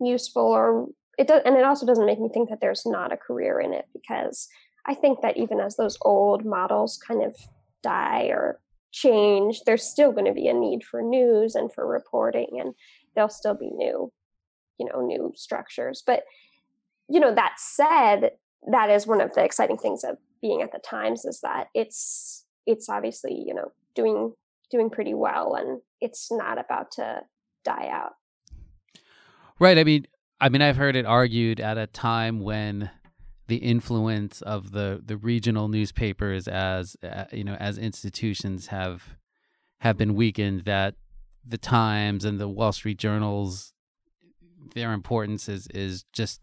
useful 0.00 0.44
or 0.44 0.86
it 1.18 1.26
does 1.26 1.42
and 1.44 1.56
it 1.56 1.64
also 1.64 1.84
doesn't 1.84 2.06
make 2.06 2.20
me 2.20 2.28
think 2.32 2.48
that 2.48 2.60
there's 2.60 2.86
not 2.86 3.12
a 3.12 3.16
career 3.16 3.58
in 3.58 3.72
it 3.72 3.86
because 3.92 4.48
I 4.86 4.94
think 4.94 5.20
that 5.22 5.36
even 5.36 5.60
as 5.60 5.76
those 5.76 5.98
old 6.02 6.44
models 6.44 6.98
kind 7.04 7.22
of 7.22 7.36
die 7.82 8.28
or 8.30 8.60
change, 8.90 9.62
there's 9.66 9.82
still 9.82 10.12
going 10.12 10.24
to 10.24 10.32
be 10.32 10.48
a 10.48 10.54
need 10.54 10.82
for 10.82 11.02
news 11.02 11.54
and 11.54 11.72
for 11.72 11.86
reporting, 11.86 12.58
and 12.58 12.74
there'll 13.14 13.28
still 13.28 13.54
be 13.54 13.70
new, 13.70 14.10
you 14.78 14.86
know, 14.86 15.00
new 15.00 15.32
structures. 15.36 16.02
But, 16.06 16.22
you 17.08 17.20
know, 17.20 17.34
that 17.34 17.56
said, 17.58 18.30
that 18.66 18.90
is 18.90 19.06
one 19.06 19.20
of 19.20 19.34
the 19.34 19.44
exciting 19.44 19.78
things 19.78 20.04
of 20.04 20.18
being 20.40 20.62
at 20.62 20.72
the 20.72 20.78
Times 20.78 21.24
is 21.24 21.40
that 21.42 21.68
it's 21.74 22.44
it's 22.66 22.88
obviously 22.88 23.44
you 23.46 23.54
know 23.54 23.72
doing 23.94 24.34
doing 24.70 24.90
pretty 24.90 25.14
well, 25.14 25.54
and 25.54 25.80
it's 26.00 26.30
not 26.30 26.58
about 26.58 26.90
to 26.92 27.22
die 27.64 27.88
out. 27.90 28.12
Right. 29.58 29.78
I 29.78 29.84
mean, 29.84 30.06
I 30.40 30.48
mean, 30.48 30.62
I've 30.62 30.76
heard 30.76 30.96
it 30.96 31.06
argued 31.06 31.60
at 31.60 31.78
a 31.78 31.86
time 31.86 32.40
when 32.40 32.90
the 33.48 33.56
influence 33.56 34.42
of 34.42 34.72
the 34.72 35.02
the 35.04 35.16
regional 35.16 35.68
newspapers 35.68 36.46
as 36.46 36.96
uh, 37.02 37.24
you 37.32 37.44
know 37.44 37.54
as 37.54 37.78
institutions 37.78 38.68
have 38.68 39.16
have 39.80 39.96
been 39.96 40.14
weakened 40.14 40.64
that 40.64 40.94
the 41.46 41.58
Times 41.58 42.24
and 42.24 42.38
the 42.38 42.48
Wall 42.48 42.72
Street 42.72 42.98
Journals 42.98 43.72
their 44.74 44.92
importance 44.92 45.48
is 45.48 45.66
is 45.68 46.04
just 46.12 46.40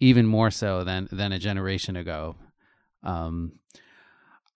even 0.00 0.26
more 0.26 0.50
so 0.50 0.84
than 0.84 1.08
than 1.10 1.32
a 1.32 1.38
generation 1.38 1.96
ago. 1.96 2.36
Um, 3.02 3.60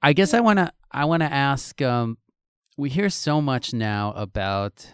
I 0.03 0.13
guess 0.13 0.35
I 0.35 0.41
want 0.41 0.59
to 0.59 0.73
I 0.91 1.05
want 1.05 1.23
to 1.23 1.33
ask 1.33 1.81
um, 1.83 2.19
we 2.77 2.91
hear 2.91 3.11
so 3.11 3.41
much 3.41 3.73
now 3.73 4.13
about 4.17 4.87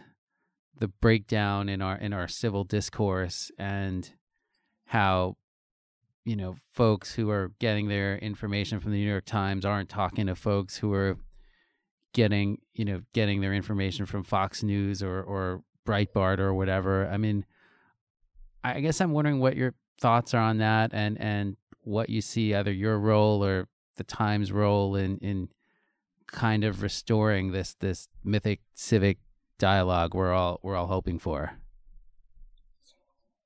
the 0.79 0.89
breakdown 0.89 1.69
in 1.69 1.81
our 1.81 1.97
in 1.97 2.13
our 2.13 2.29
civil 2.29 2.65
discourse 2.65 3.51
and 3.59 4.11
how 4.87 5.37
you 6.25 6.37
know 6.37 6.57
folks 6.67 7.15
who 7.15 7.31
are 7.31 7.53
getting 7.61 7.89
their 7.89 8.19
information 8.19 8.81
from 8.81 8.93
the 8.93 8.99
New 8.99 9.09
York 9.09 9.25
Times 9.25 9.65
aren't 9.65 9.89
talking 9.89 10.27
to 10.27 10.35
folks 10.35 10.79
who 10.79 10.93
are 10.93 11.17
getting 12.13 12.59
you 12.75 12.85
know 12.85 13.03
getting 13.15 13.41
their 13.41 13.55
information 13.55 14.07
from 14.07 14.23
Fox 14.23 14.63
News 14.63 15.03
or 15.03 15.23
or 15.23 15.63
Breitbart 15.87 16.39
or 16.39 16.53
whatever. 16.53 17.09
I 17.09 17.17
mean, 17.17 17.47
I 18.65 18.81
guess 18.81 19.01
I'm 19.01 19.13
wondering 19.13 19.39
what 19.39 19.57
your 19.57 19.75
thoughts 19.99 20.35
are 20.35 20.41
on 20.41 20.59
that 20.59 20.91
and 20.93 21.21
and 21.21 21.57
what 21.83 22.11
you 22.11 22.21
see 22.21 22.55
either 22.55 22.73
your 22.73 22.99
role 22.99 23.45
or 23.45 23.69
the 23.97 24.05
Times 24.05 24.53
role 24.53 24.97
in 24.97 25.19
in 25.19 25.49
kind 26.27 26.65
of 26.65 26.83
restoring 26.83 27.53
this 27.53 27.75
this 27.75 28.09
mythic 28.25 28.61
civic 28.75 29.19
dialogue 29.59 30.15
we're 30.15 30.33
all 30.33 30.61
we're 30.63 30.77
all 30.77 30.89
hoping 30.89 31.19
for. 31.19 31.53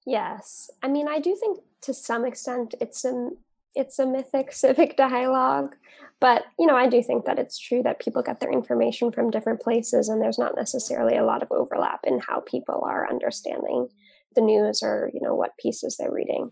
Yes. 0.06 0.70
I 0.82 0.88
mean, 0.88 1.08
I 1.08 1.20
do 1.20 1.36
think 1.36 1.60
to 1.82 1.94
some 1.94 2.24
extent 2.24 2.74
it's 2.80 3.04
a 3.04 3.30
it's 3.74 3.98
a 3.98 4.06
mythic 4.06 4.52
civic 4.64 4.96
dialogue, 4.96 5.76
but 6.18 6.44
you 6.58 6.66
know, 6.66 6.76
I 6.76 6.88
do 6.88 7.02
think 7.02 7.26
that 7.26 7.38
it's 7.38 7.58
true 7.58 7.82
that 7.82 8.00
people 8.00 8.22
get 8.22 8.40
their 8.40 8.50
information 8.50 9.12
from 9.12 9.30
different 9.30 9.60
places 9.60 10.08
and 10.08 10.20
there's 10.20 10.38
not 10.38 10.56
necessarily 10.56 11.16
a 11.16 11.24
lot 11.24 11.42
of 11.42 11.52
overlap 11.52 12.00
in 12.04 12.20
how 12.20 12.40
people 12.40 12.82
are 12.84 13.08
understanding 13.08 13.88
the 14.34 14.40
news 14.40 14.82
or, 14.82 15.10
you 15.12 15.20
know, 15.20 15.34
what 15.34 15.56
pieces 15.58 15.96
they're 15.96 16.12
reading. 16.12 16.50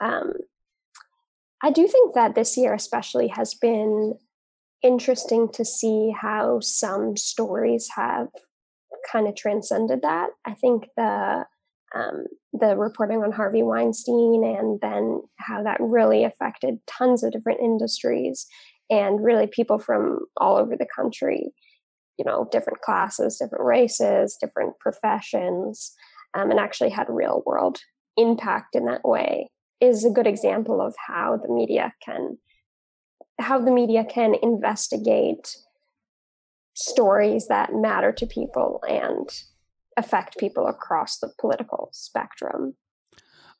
Um, 0.00 0.32
I 1.62 1.70
do 1.70 1.88
think 1.88 2.14
that 2.14 2.34
this 2.34 2.56
year 2.56 2.74
especially 2.74 3.28
has 3.28 3.54
been 3.54 4.14
interesting 4.82 5.48
to 5.52 5.64
see 5.64 6.12
how 6.16 6.60
some 6.60 7.16
stories 7.16 7.90
have 7.96 8.28
kind 9.10 9.26
of 9.26 9.34
transcended 9.34 10.02
that. 10.02 10.30
I 10.44 10.54
think 10.54 10.88
the 10.96 11.44
um, 11.94 12.26
the 12.52 12.76
reporting 12.76 13.22
on 13.22 13.32
Harvey 13.32 13.62
Weinstein 13.62 14.44
and 14.44 14.78
then 14.80 15.22
how 15.36 15.62
that 15.62 15.80
really 15.80 16.22
affected 16.24 16.78
tons 16.86 17.22
of 17.22 17.32
different 17.32 17.60
industries 17.60 18.46
and 18.90 19.24
really 19.24 19.46
people 19.46 19.78
from 19.78 20.20
all 20.36 20.56
over 20.56 20.76
the 20.76 20.86
country, 20.94 21.50
you 22.18 22.24
know, 22.26 22.46
different 22.52 22.82
classes, 22.82 23.38
different 23.38 23.64
races, 23.64 24.36
different 24.40 24.78
professions, 24.78 25.94
um, 26.34 26.50
and 26.50 26.60
actually 26.60 26.90
had 26.90 27.06
real 27.08 27.42
world 27.46 27.78
impact 28.16 28.74
in 28.74 28.86
that 28.86 29.04
way 29.04 29.48
is 29.80 30.04
a 30.04 30.10
good 30.10 30.26
example 30.26 30.80
of 30.80 30.94
how 31.06 31.36
the 31.36 31.52
media 31.52 31.92
can 32.04 32.38
how 33.40 33.60
the 33.60 33.70
media 33.70 34.04
can 34.04 34.34
investigate 34.42 35.56
stories 36.74 37.46
that 37.48 37.72
matter 37.72 38.12
to 38.12 38.26
people 38.26 38.82
and 38.88 39.28
affect 39.96 40.38
people 40.38 40.66
across 40.66 41.18
the 41.18 41.30
political 41.40 41.88
spectrum. 41.92 42.74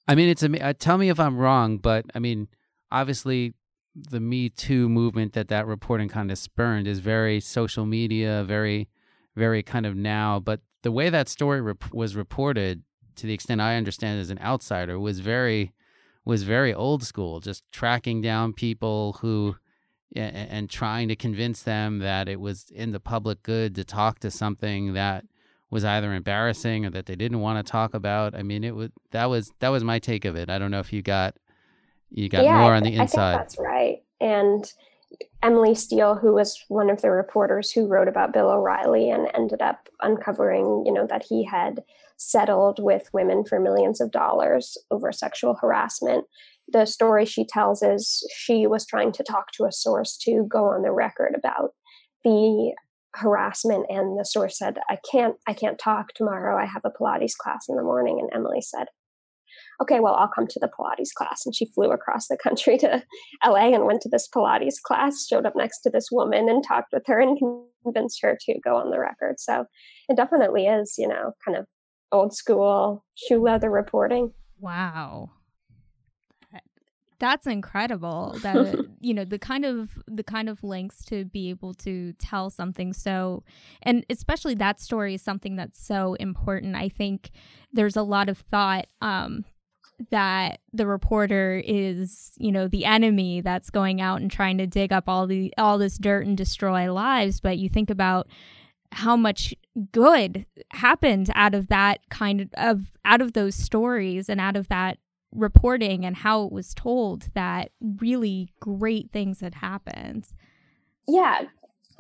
I 0.07 0.15
mean, 0.15 0.29
it's 0.29 0.43
uh, 0.43 0.73
tell 0.79 0.99
me 0.99 1.11
if 1.11 1.21
I'm 1.21 1.37
wrong, 1.37 1.79
but 1.79 2.07
I 2.15 2.19
mean, 2.19 2.49
obviously, 2.91 3.55
the 3.95 4.21
Me 4.21 4.49
Too 4.49 4.89
movement 4.89 5.33
that 5.35 5.49
that 5.49 5.67
reporting 5.67 6.09
kind 6.09 6.31
of 6.31 6.39
spurned 6.39 6.87
is 6.87 7.01
very 7.01 7.41
social 7.41 7.85
media, 7.85 8.45
very, 8.45 8.89
very 9.37 9.63
kind 9.63 9.85
of 9.85 9.97
now. 9.97 10.41
But 10.41 10.61
the 10.83 10.93
way 10.93 11.11
that 11.11 11.29
story 11.29 11.61
rep- 11.61 11.93
was 11.93 12.17
reported, 12.17 12.83
to 13.17 13.27
the 13.27 13.35
extent 13.35 13.61
I 13.61 13.77
understand 13.77 14.21
as 14.21 14.31
an 14.31 14.39
outsider, 14.41 14.99
was 14.99 15.21
very, 15.21 15.73
was 16.25 16.43
very 16.43 16.73
old 16.73 17.03
school. 17.03 17.41
Just 17.41 17.65
tracking 17.73 18.21
down 18.21 18.53
people 18.53 19.19
who 19.21 19.57
and, 20.15 20.37
and 20.51 20.71
trying 20.71 21.09
to 21.09 21.17
convince 21.17 21.63
them 21.63 21.99
that 21.99 22.29
it 22.29 22.41
was 22.41 22.71
in 22.71 22.93
the 22.93 23.01
public 23.01 23.43
good 23.43 23.75
to 23.75 23.85
talk 23.85 24.21
to 24.21 24.31
something 24.31 24.95
that 24.95 25.25
was 25.71 25.85
either 25.85 26.15
embarrassing 26.15 26.87
or 26.87 26.91
that 26.91 27.07
they 27.07 27.17
didn't 27.17 27.41
want 27.41 27.65
to 27.65 27.71
talk 27.71 27.93
about. 27.95 28.35
I 28.35 28.43
mean, 28.43 28.65
it 28.65 28.75
was 28.75 28.91
that 29.11 29.27
was 29.27 29.53
that 29.61 29.69
was 29.69 29.85
my 29.85 29.99
take 29.99 30.25
of 30.25 30.37
it. 30.37 30.49
I 30.49 30.59
don't 30.59 30.71
know 30.71 30.81
if 30.81 30.93
you 30.93 31.03
got 31.03 31.37
you 32.11 32.29
got 32.29 32.45
yeah, 32.45 32.59
more 32.59 32.75
on 32.75 32.83
the 32.83 32.95
inside. 32.95 33.39
that's 33.39 33.59
right. 33.59 34.03
And 34.21 34.71
Emily 35.43 35.75
Steel, 35.75 36.17
who 36.17 36.35
was 36.35 36.65
one 36.69 36.91
of 36.91 37.01
the 37.01 37.11
reporters 37.11 37.71
who 37.71 37.87
wrote 37.87 38.09
about 38.09 38.33
Bill 38.33 38.51
O'Reilly 38.51 39.11
and 39.11 39.29
ended 39.35 39.63
up 39.63 39.89
uncovering, 40.01 40.85
you 40.85 40.93
know, 40.93 41.07
that 41.07 41.25
he 41.29 41.45
had 41.45 41.85
settled 42.17 42.83
with 42.83 43.09
women 43.13 43.45
for 43.45 43.61
millions 43.61 44.01
of 44.01 44.11
dollars 44.11 44.77
over 44.91 45.13
sexual 45.13 45.55
harassment. 45.55 46.25
The 46.67 46.85
story 46.85 47.25
she 47.25 47.47
tells 47.47 47.83
is 47.83 48.29
she 48.37 48.67
was 48.67 48.85
trying 48.85 49.13
to 49.13 49.23
talk 49.23 49.53
to 49.53 49.65
a 49.65 49.73
source 49.73 50.17
to 50.23 50.47
go 50.51 50.67
on 50.67 50.83
the 50.83 50.93
record 50.93 51.35
about 51.37 51.71
the 52.25 52.75
harassment 53.15 53.87
and 53.89 54.19
the 54.19 54.25
source 54.25 54.59
said 54.59 54.79
i 54.91 54.99
can't 55.11 55.37
i 55.47 55.53
can't 55.55 55.79
talk 55.79 56.13
tomorrow. 56.13 56.61
I 56.61 56.67
have 56.67 56.83
a 56.85 56.91
pilates 56.91 57.37
class 57.37 57.67
in 57.69 57.77
the 57.77 57.83
morning. 57.83 58.19
And 58.21 58.29
emily 58.35 58.61
said 58.61 58.89
okay 59.81 60.01
well 60.01 60.15
i'll 60.15 60.31
come 60.35 60.47
to 60.47 60.59
the 60.61 60.69
pilates 60.69 61.13
class. 61.15 61.45
And 61.45 61.55
she 61.55 61.67
flew 61.67 61.91
across 61.91 62.29
the 62.29 62.37
country 62.37 62.79
to 62.79 63.03
la 63.47 63.57
and 63.57 63.87
went 63.87 64.03
to 64.03 64.09
this 64.09 64.29
pilates 64.35 64.81
class 64.85 65.27
showed 65.27 65.47
up 65.47 65.57
next 65.57 65.81
to 65.81 65.91
this 65.91 66.09
woman 66.11 66.49
and 66.49 66.63
talked 66.63 66.93
with 66.93 67.05
her 67.07 67.21
and 67.21 67.39
convinced 67.85 68.21
her 68.23 68.37
to 68.47 68.61
go 68.65 68.77
on 68.77 68.91
the 68.91 68.99
record. 68.99 69.37
So 69.39 69.65
it 70.09 70.17
definitely 70.17 70.67
is 70.67 70.95
you 70.99 71.09
know 71.09 71.33
kind 71.45 71.57
of 71.57 71.67
old 72.13 72.35
school 72.35 73.05
shoe 73.15 73.43
leather 73.43 73.71
reporting. 73.71 74.33
Wow. 74.61 75.31
That's 77.21 77.49
incredible 77.49 78.37
that 78.43 78.87
you 79.01 79.13
know 79.13 79.25
the 79.25 79.41
kind 79.41 79.65
of 79.65 79.91
the 80.07 80.23
kind 80.23 80.49
of 80.49 80.63
links 80.63 81.05
to 81.07 81.25
be 81.25 81.51
able 81.51 81.75
to 81.75 82.13
tell 82.15 82.49
something 82.49 82.93
so 82.93 83.43
and 83.83 84.07
especially 84.09 84.55
that 84.55 84.81
story 84.81 85.15
is 85.15 85.23
something 85.23 85.57
that's 85.57 85.85
so 85.85 86.15
important. 86.15 86.77
I 86.77 86.89
think 86.89 87.31
there's 87.73 87.97
a 87.97 88.03
lot 88.03 88.29
of 88.29 88.39
thought 88.39 88.87
um 89.03 89.45
that 90.11 90.61
the 90.73 90.87
reporter 90.87 91.61
is 91.65 92.33
you 92.39 92.53
know 92.53 92.69
the 92.69 92.85
enemy 92.85 93.41
that's 93.41 93.71
going 93.71 94.01
out 94.01 94.21
and 94.21 94.31
trying 94.31 94.59
to 94.59 94.67
dig 94.67 94.93
up 94.93 95.09
all 95.09 95.27
the 95.27 95.53
all 95.59 95.77
this 95.77 95.99
dirt 95.99 96.25
and 96.25 96.37
destroy 96.37 96.93
lives 96.93 97.41
but 97.41 97.59
you 97.59 97.69
think 97.69 97.91
about 97.91 98.29
how 98.93 99.17
much 99.17 99.55
good 99.93 100.47
happened 100.71 101.31
out 101.35 101.55
of 101.55 101.69
that 101.69 102.01
kind 102.11 102.41
of, 102.41 102.49
of 102.55 102.93
out 103.05 103.21
of 103.21 103.33
those 103.33 103.55
stories 103.55 104.29
and 104.29 104.41
out 104.41 104.57
of 104.57 104.69
that 104.69 104.99
reporting 105.33 106.05
and 106.05 106.17
how 106.17 106.45
it 106.45 106.53
was 106.53 106.75
told 106.75 107.29
that 107.35 107.71
really 107.81 108.53
great 108.61 109.11
things 109.13 109.41
had 109.41 109.57
happened. 109.57 110.29
Yeah, 111.07 111.43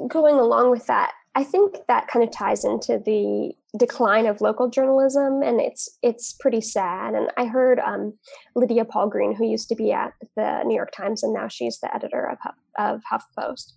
going 0.08 0.36
along 0.36 0.70
with 0.70 0.86
that, 0.86 1.12
I 1.38 1.44
think 1.44 1.76
that 1.86 2.08
kind 2.08 2.24
of 2.24 2.32
ties 2.32 2.64
into 2.64 2.98
the 2.98 3.52
decline 3.78 4.26
of 4.26 4.40
local 4.40 4.68
journalism, 4.68 5.40
and 5.42 5.60
it's 5.60 5.88
it's 6.02 6.32
pretty 6.32 6.60
sad. 6.60 7.14
And 7.14 7.30
I 7.36 7.44
heard 7.44 7.78
um, 7.78 8.14
Lydia 8.56 8.84
Polgreen, 8.84 9.36
who 9.36 9.46
used 9.46 9.68
to 9.68 9.76
be 9.76 9.92
at 9.92 10.14
the 10.34 10.62
New 10.64 10.74
York 10.74 10.90
Times, 10.90 11.22
and 11.22 11.32
now 11.32 11.46
she's 11.46 11.78
the 11.78 11.94
editor 11.94 12.28
of 12.28 12.38
of 12.76 13.02
HuffPost 13.12 13.74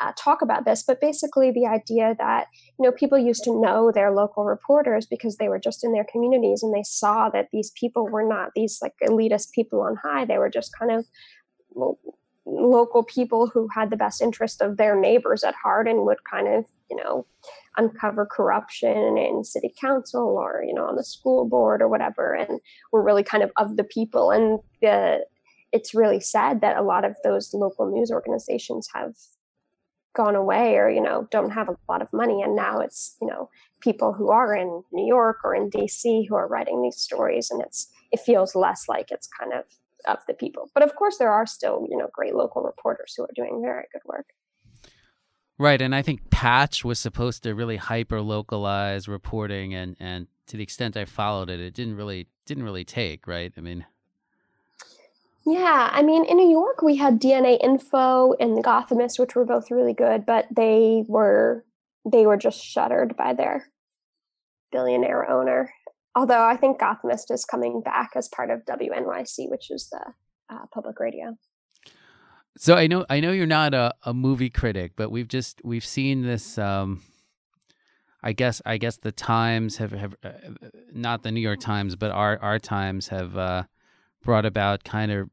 uh, 0.00 0.12
talk 0.16 0.42
about 0.42 0.64
this, 0.64 0.82
but 0.82 1.00
basically 1.00 1.50
the 1.50 1.66
idea 1.66 2.14
that 2.18 2.46
you 2.78 2.84
know 2.84 2.92
people 2.92 3.18
used 3.18 3.44
to 3.44 3.60
know 3.60 3.92
their 3.92 4.10
local 4.10 4.44
reporters 4.44 5.06
because 5.06 5.36
they 5.36 5.48
were 5.48 5.58
just 5.58 5.84
in 5.84 5.92
their 5.92 6.06
communities 6.10 6.62
and 6.62 6.74
they 6.74 6.82
saw 6.82 7.28
that 7.28 7.48
these 7.52 7.70
people 7.78 8.08
were 8.08 8.26
not 8.26 8.50
these 8.54 8.78
like 8.82 8.94
elitist 9.02 9.52
people 9.52 9.80
on 9.82 9.96
high; 9.96 10.24
they 10.24 10.38
were 10.38 10.50
just 10.50 10.72
kind 10.78 10.90
of 10.90 11.06
local 12.44 13.04
people 13.04 13.46
who 13.46 13.68
had 13.68 13.90
the 13.90 13.96
best 13.96 14.20
interest 14.20 14.60
of 14.60 14.76
their 14.76 14.98
neighbors 14.98 15.44
at 15.44 15.54
heart 15.54 15.86
and 15.86 16.04
would 16.04 16.24
kind 16.24 16.48
of, 16.48 16.64
you 16.90 16.96
know, 16.96 17.26
uncover 17.76 18.26
corruption 18.26 19.16
in 19.16 19.44
city 19.44 19.72
council 19.80 20.36
or, 20.38 20.64
you 20.66 20.74
know, 20.74 20.84
on 20.84 20.96
the 20.96 21.04
school 21.04 21.48
board 21.48 21.80
or 21.80 21.88
whatever. 21.88 22.34
And 22.34 22.60
were 22.90 23.02
really 23.02 23.22
kind 23.22 23.42
of 23.42 23.50
of 23.56 23.76
the 23.76 23.84
people. 23.84 24.30
And 24.30 24.58
the, 24.80 25.24
it's 25.72 25.94
really 25.94 26.20
sad 26.20 26.60
that 26.60 26.76
a 26.76 26.82
lot 26.82 27.04
of 27.04 27.16
those 27.22 27.54
local 27.54 27.90
news 27.90 28.10
organizations 28.10 28.88
have 28.92 29.14
gone 30.14 30.34
away 30.34 30.76
or, 30.76 30.90
you 30.90 31.00
know, 31.00 31.26
don't 31.30 31.50
have 31.50 31.68
a 31.68 31.76
lot 31.88 32.02
of 32.02 32.12
money. 32.12 32.42
And 32.42 32.54
now 32.54 32.80
it's, 32.80 33.16
you 33.20 33.28
know, 33.28 33.48
people 33.80 34.12
who 34.12 34.30
are 34.30 34.54
in 34.54 34.82
New 34.92 35.06
York 35.06 35.38
or 35.44 35.54
in 35.54 35.70
DC 35.70 36.28
who 36.28 36.34
are 36.34 36.48
writing 36.48 36.82
these 36.82 36.98
stories. 36.98 37.50
And 37.50 37.62
it's, 37.62 37.88
it 38.10 38.20
feels 38.20 38.54
less 38.54 38.88
like 38.88 39.10
it's 39.10 39.28
kind 39.28 39.52
of 39.52 39.64
of 40.06 40.18
the 40.26 40.34
people. 40.34 40.70
But 40.74 40.82
of 40.82 40.94
course, 40.96 41.18
there 41.18 41.32
are 41.32 41.46
still 41.46 41.86
you 41.90 41.96
know 41.96 42.08
great 42.12 42.34
local 42.34 42.62
reporters 42.62 43.14
who 43.16 43.24
are 43.24 43.30
doing 43.34 43.60
very 43.62 43.84
good 43.92 44.02
work. 44.04 44.26
Right, 45.58 45.80
and 45.80 45.94
I 45.94 46.02
think 46.02 46.30
Patch 46.30 46.84
was 46.84 46.98
supposed 46.98 47.42
to 47.44 47.54
really 47.54 47.76
hyper 47.76 48.20
localize 48.20 49.08
reporting, 49.08 49.74
and 49.74 49.96
and 50.00 50.26
to 50.46 50.56
the 50.56 50.62
extent 50.62 50.96
I 50.96 51.04
followed 51.04 51.50
it, 51.50 51.60
it 51.60 51.74
didn't 51.74 51.96
really 51.96 52.28
didn't 52.46 52.64
really 52.64 52.84
take. 52.84 53.26
Right, 53.26 53.52
I 53.56 53.60
mean. 53.60 53.86
Yeah, 55.44 55.90
I 55.92 56.02
mean, 56.02 56.24
in 56.24 56.36
New 56.36 56.48
York, 56.48 56.82
we 56.82 56.96
had 56.96 57.20
DNA 57.20 57.58
Info 57.60 58.32
and 58.34 58.56
The 58.56 58.62
Gothamist, 58.62 59.18
which 59.18 59.34
were 59.34 59.44
both 59.44 59.72
really 59.72 59.92
good, 59.92 60.24
but 60.24 60.46
they 60.54 61.04
were 61.08 61.64
they 62.10 62.26
were 62.26 62.36
just 62.36 62.62
shuttered 62.62 63.16
by 63.16 63.34
their 63.34 63.68
billionaire 64.70 65.28
owner 65.30 65.72
although 66.14 66.44
I 66.44 66.56
think 66.56 66.80
Gothamist 66.80 67.30
is 67.30 67.44
coming 67.44 67.80
back 67.80 68.10
as 68.16 68.28
part 68.28 68.50
of 68.50 68.64
WNYC, 68.64 69.50
which 69.50 69.70
is 69.70 69.88
the 69.90 70.12
uh, 70.50 70.66
public 70.72 71.00
radio. 71.00 71.36
So 72.56 72.74
I 72.74 72.86
know 72.86 73.06
I 73.08 73.20
know 73.20 73.32
you're 73.32 73.46
not 73.46 73.72
a, 73.72 73.94
a 74.02 74.12
movie 74.12 74.50
critic, 74.50 74.92
but 74.94 75.10
we've 75.10 75.28
just 75.28 75.60
we've 75.64 75.84
seen 75.84 76.22
this. 76.22 76.58
Um, 76.58 77.02
I 78.22 78.32
guess 78.32 78.60
I 78.66 78.76
guess 78.76 78.98
the 78.98 79.10
Times 79.10 79.78
have 79.78 79.92
have 79.92 80.14
uh, 80.22 80.30
not 80.92 81.22
the 81.22 81.32
New 81.32 81.40
York 81.40 81.60
Times, 81.60 81.96
but 81.96 82.10
our 82.10 82.38
our 82.40 82.58
Times 82.58 83.08
have 83.08 83.36
uh, 83.36 83.64
brought 84.22 84.44
about 84.44 84.84
kind 84.84 85.10
of 85.10 85.30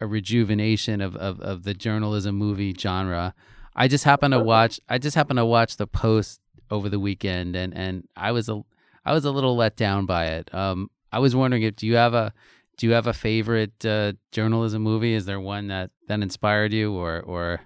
a 0.00 0.06
rejuvenation 0.06 1.00
of, 1.02 1.16
of 1.16 1.38
of 1.40 1.64
the 1.64 1.74
journalism 1.74 2.34
movie 2.36 2.74
genre. 2.76 3.34
I 3.76 3.86
just 3.86 4.04
happened 4.04 4.32
to 4.32 4.40
watch 4.40 4.80
I 4.88 4.96
just 4.98 5.16
happened 5.16 5.36
to 5.36 5.44
watch 5.44 5.76
the 5.76 5.86
Post 5.86 6.40
over 6.70 6.88
the 6.88 6.98
weekend, 6.98 7.56
and 7.56 7.76
and 7.76 8.08
I 8.16 8.32
was 8.32 8.48
a 8.48 8.62
I 9.04 9.12
was 9.12 9.24
a 9.24 9.30
little 9.30 9.56
let 9.56 9.76
down 9.76 10.06
by 10.06 10.26
it. 10.26 10.52
Um, 10.54 10.90
I 11.12 11.18
was 11.18 11.36
wondering 11.36 11.62
if 11.62 11.76
do 11.76 11.86
you 11.86 11.96
have 11.96 12.14
a 12.14 12.32
do 12.76 12.86
you 12.86 12.92
have 12.92 13.06
a 13.06 13.12
favorite 13.12 13.84
uh, 13.84 14.14
journalism 14.32 14.82
movie? 14.82 15.14
Is 15.14 15.26
there 15.26 15.40
one 15.40 15.68
that 15.68 15.90
that 16.08 16.20
inspired 16.20 16.72
you, 16.72 16.92
or 16.92 17.20
or 17.20 17.60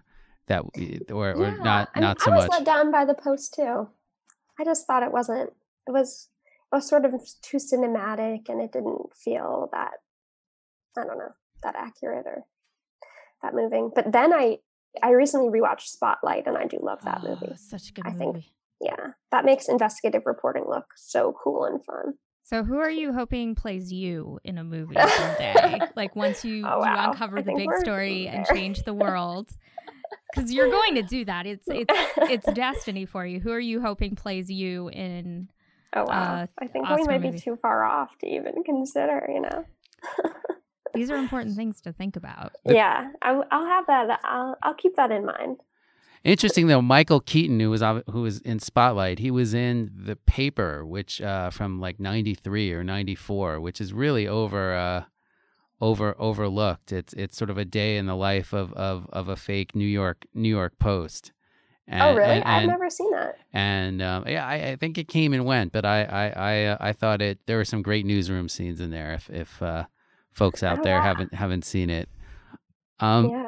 that 0.47 0.63
or 1.11 1.33
or 1.33 1.43
yeah, 1.43 1.63
not 1.63 1.91
I 1.95 2.01
not 2.01 2.21
so 2.21 2.31
much? 2.31 2.41
I 2.41 2.43
was 2.43 2.49
let 2.51 2.65
down 2.65 2.91
by 2.91 3.05
the 3.05 3.15
post 3.15 3.55
too. 3.55 3.89
I 4.59 4.65
just 4.65 4.87
thought 4.87 5.03
it 5.03 5.13
wasn't. 5.13 5.51
It 5.87 5.93
was 5.93 6.29
it 6.71 6.77
was 6.77 6.89
sort 6.89 7.05
of 7.05 7.15
too 7.43 7.59
cinematic, 7.59 8.49
and 8.49 8.61
it 8.61 8.73
didn't 8.73 9.15
feel 9.15 9.69
that 9.73 9.93
I 10.97 11.05
don't 11.05 11.19
know 11.19 11.33
that 11.63 11.75
accurate 11.77 12.27
or 12.27 12.45
that 13.43 13.55
moving. 13.55 13.91
But 13.95 14.13
then 14.13 14.33
I 14.35 14.59
I 15.03 15.11
recently 15.11 15.59
rewatched 15.59 15.87
Spotlight, 15.87 16.47
and 16.47 16.59
I 16.59 16.67
do 16.67 16.79
love 16.83 17.03
that 17.05 17.23
oh, 17.25 17.29
movie. 17.29 17.55
Such 17.57 17.91
a 17.91 17.93
good 17.93 18.07
I 18.07 18.11
movie. 18.11 18.33
Think 18.33 18.45
yeah, 18.81 19.13
that 19.31 19.45
makes 19.45 19.69
investigative 19.69 20.23
reporting 20.27 20.65
look 20.69 20.87
so 20.97 21.35
cool 21.43 21.65
and 21.65 21.85
fun. 21.85 22.15
So, 22.45 22.65
who 22.65 22.79
are 22.79 22.91
you 22.91 23.13
hoping 23.13 23.55
plays 23.55 23.93
you 23.93 24.39
in 24.43 24.57
a 24.57 24.65
movie 24.65 24.95
someday? 24.95 25.81
like 25.97 26.17
once 26.17 26.45
you, 26.45 26.65
oh, 26.67 26.79
wow. 26.79 27.05
you 27.05 27.11
uncover 27.11 27.39
I 27.39 27.43
the 27.43 27.55
big 27.55 27.69
story 27.81 28.27
and 28.27 28.47
change 28.47 28.85
the 28.85 28.95
world, 28.95 29.51
because 30.33 30.53
you're 30.53 30.71
going 30.71 30.95
to 30.95 31.03
do 31.03 31.25
that. 31.27 31.47
It's 31.47 31.67
it's 31.69 31.95
it's 32.17 32.53
destiny 32.55 33.05
for 33.05 33.27
you. 33.27 33.41
Who 33.41 33.51
are 33.51 33.61
you 33.61 33.81
hoping 33.81 34.17
plays 34.17 34.51
you 34.51 34.89
in? 34.89 35.49
Oh 35.95 36.05
wow! 36.05 36.43
Uh, 36.43 36.47
I 36.59 36.67
think 36.69 36.87
Oscar 36.87 37.03
we 37.03 37.07
might 37.07 37.21
movie? 37.21 37.37
be 37.37 37.41
too 37.41 37.57
far 37.61 37.85
off 37.85 38.17
to 38.21 38.27
even 38.27 38.63
consider. 38.65 39.29
You 39.33 39.43
know. 39.43 39.65
These 40.95 41.11
are 41.11 41.17
important 41.17 41.55
things 41.55 41.81
to 41.83 41.93
think 41.93 42.17
about. 42.17 42.53
Yeah, 42.65 43.11
I, 43.21 43.33
will 43.33 43.45
have 43.51 43.87
that. 43.89 44.21
I'll 44.25 44.57
I'll 44.63 44.75
keep 44.75 44.97
that 44.97 45.11
in 45.11 45.27
mind. 45.27 45.59
Interesting 46.29 46.67
though, 46.67 46.83
Michael 46.83 47.21
Keaton, 47.21 47.59
who 47.59 47.71
was 47.71 47.81
who 47.81 48.23
was 48.23 48.41
in 48.41 48.59
Spotlight, 48.59 49.19
he 49.19 49.31
was 49.31 49.55
in 49.55 49.91
the 49.95 50.15
paper, 50.15 50.85
which 50.85 51.23
uh, 51.23 51.49
from 51.49 51.81
like 51.81 51.99
'93 51.99 52.73
or 52.73 52.85
'94, 52.85 53.61
which 53.61 53.81
is 53.81 53.95
really 53.95 54.29
over 54.29 54.75
uh, 54.75 55.05
over 55.81 56.15
overlooked. 56.19 56.93
It's 56.93 57.15
it's 57.15 57.37
sort 57.37 57.49
of 57.49 57.57
a 57.57 57.65
day 57.65 57.97
in 57.97 58.05
the 58.05 58.15
life 58.15 58.53
of 58.53 58.75
of, 58.75 59.09
of 59.11 59.29
a 59.29 59.37
fake 59.37 59.75
New 59.75 59.87
York 59.87 60.27
New 60.35 60.51
York 60.51 60.79
Post. 60.79 61.33
Oh, 61.91 61.93
and, 61.93 62.03
oh 62.03 62.17
really? 62.17 62.31
And, 62.31 62.45
I've 62.45 62.69
never 62.69 62.91
seen 62.91 63.11
that. 63.13 63.39
And 63.55 64.03
um, 64.03 64.25
yeah, 64.29 64.47
I, 64.47 64.73
I, 64.73 64.77
think 64.77 64.99
it 64.99 65.09
came 65.09 65.33
and 65.33 65.47
went, 65.47 65.73
but 65.73 65.87
I 65.87 66.05
I 66.05 66.29
I, 66.29 66.65
uh, 66.65 66.77
I, 66.79 66.93
thought 66.93 67.23
it. 67.23 67.39
There 67.47 67.57
were 67.57 67.65
some 67.65 67.81
great 67.81 68.05
newsroom 68.05 68.51
scenes 68.51 68.83
in 68.83 68.91
there. 68.91 69.15
If 69.15 69.31
if 69.31 69.63
uh, 69.63 69.85
folks 70.33 70.63
out 70.63 70.81
oh, 70.81 70.83
there 70.85 71.01
haven't 71.01 71.33
haven't 71.33 71.65
seen 71.65 71.89
it. 71.89 72.11
Um, 73.01 73.31
yeah. 73.31 73.48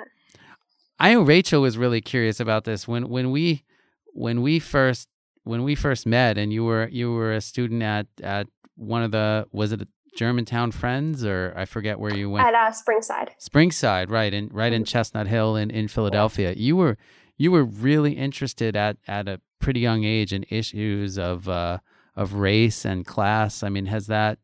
I 1.00 1.14
know 1.14 1.22
Rachel 1.22 1.62
was 1.62 1.78
really 1.78 2.02
curious 2.02 2.40
about 2.40 2.64
this 2.64 2.86
when 2.86 3.08
when 3.08 3.30
we 3.30 3.64
when 4.12 4.42
we 4.42 4.58
first 4.58 5.08
when 5.44 5.64
we 5.64 5.74
first 5.74 6.06
met 6.06 6.36
and 6.36 6.52
you 6.52 6.62
were 6.64 6.88
you 6.88 7.12
were 7.12 7.32
a 7.32 7.40
student 7.40 7.82
at 7.82 8.06
at 8.22 8.46
one 8.76 9.02
of 9.02 9.10
the 9.10 9.46
was 9.50 9.72
it 9.72 9.88
Germantown 10.14 10.72
Friends 10.72 11.24
or 11.24 11.54
I 11.56 11.64
forget 11.64 11.98
where 11.98 12.14
you 12.14 12.28
went 12.28 12.46
at 12.46 12.54
uh, 12.54 12.70
Springside. 12.70 13.30
Springside, 13.40 14.10
right 14.10 14.32
in 14.32 14.48
right 14.48 14.72
in 14.72 14.82
mm-hmm. 14.82 14.88
Chestnut 14.88 15.26
Hill 15.26 15.56
in 15.56 15.70
in 15.70 15.88
Philadelphia. 15.88 16.52
You 16.54 16.76
were 16.76 16.98
you 17.38 17.50
were 17.50 17.64
really 17.64 18.12
interested 18.12 18.76
at 18.76 18.98
at 19.08 19.26
a 19.26 19.40
pretty 19.58 19.80
young 19.80 20.04
age 20.04 20.32
in 20.34 20.44
issues 20.50 21.18
of 21.18 21.48
uh, 21.48 21.78
of 22.14 22.34
race 22.34 22.84
and 22.84 23.06
class. 23.06 23.62
I 23.62 23.70
mean, 23.70 23.86
has 23.86 24.06
that 24.08 24.38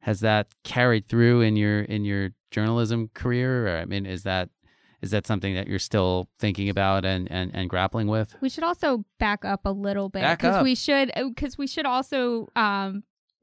has 0.00 0.20
that 0.20 0.48
carried 0.64 1.08
through 1.08 1.42
in 1.42 1.56
your 1.56 1.82
in 1.82 2.06
your 2.06 2.30
journalism 2.50 3.10
career? 3.12 3.68
Or, 3.68 3.78
I 3.78 3.84
mean, 3.84 4.06
is 4.06 4.22
that 4.22 4.48
is 5.00 5.10
that 5.12 5.26
something 5.26 5.54
that 5.54 5.68
you're 5.68 5.78
still 5.78 6.28
thinking 6.38 6.68
about 6.68 7.04
and 7.04 7.30
and, 7.30 7.54
and 7.54 7.70
grappling 7.70 8.08
with? 8.08 8.34
We 8.40 8.48
should 8.48 8.64
also 8.64 9.04
back 9.18 9.44
up 9.44 9.64
a 9.64 9.70
little 9.70 10.08
bit 10.08 10.28
because 10.28 10.62
we 10.62 10.74
should 10.74 11.12
because 11.16 11.54
uh, 11.54 11.58
we 11.58 11.66
should 11.66 11.86
also 11.86 12.48
um 12.56 13.02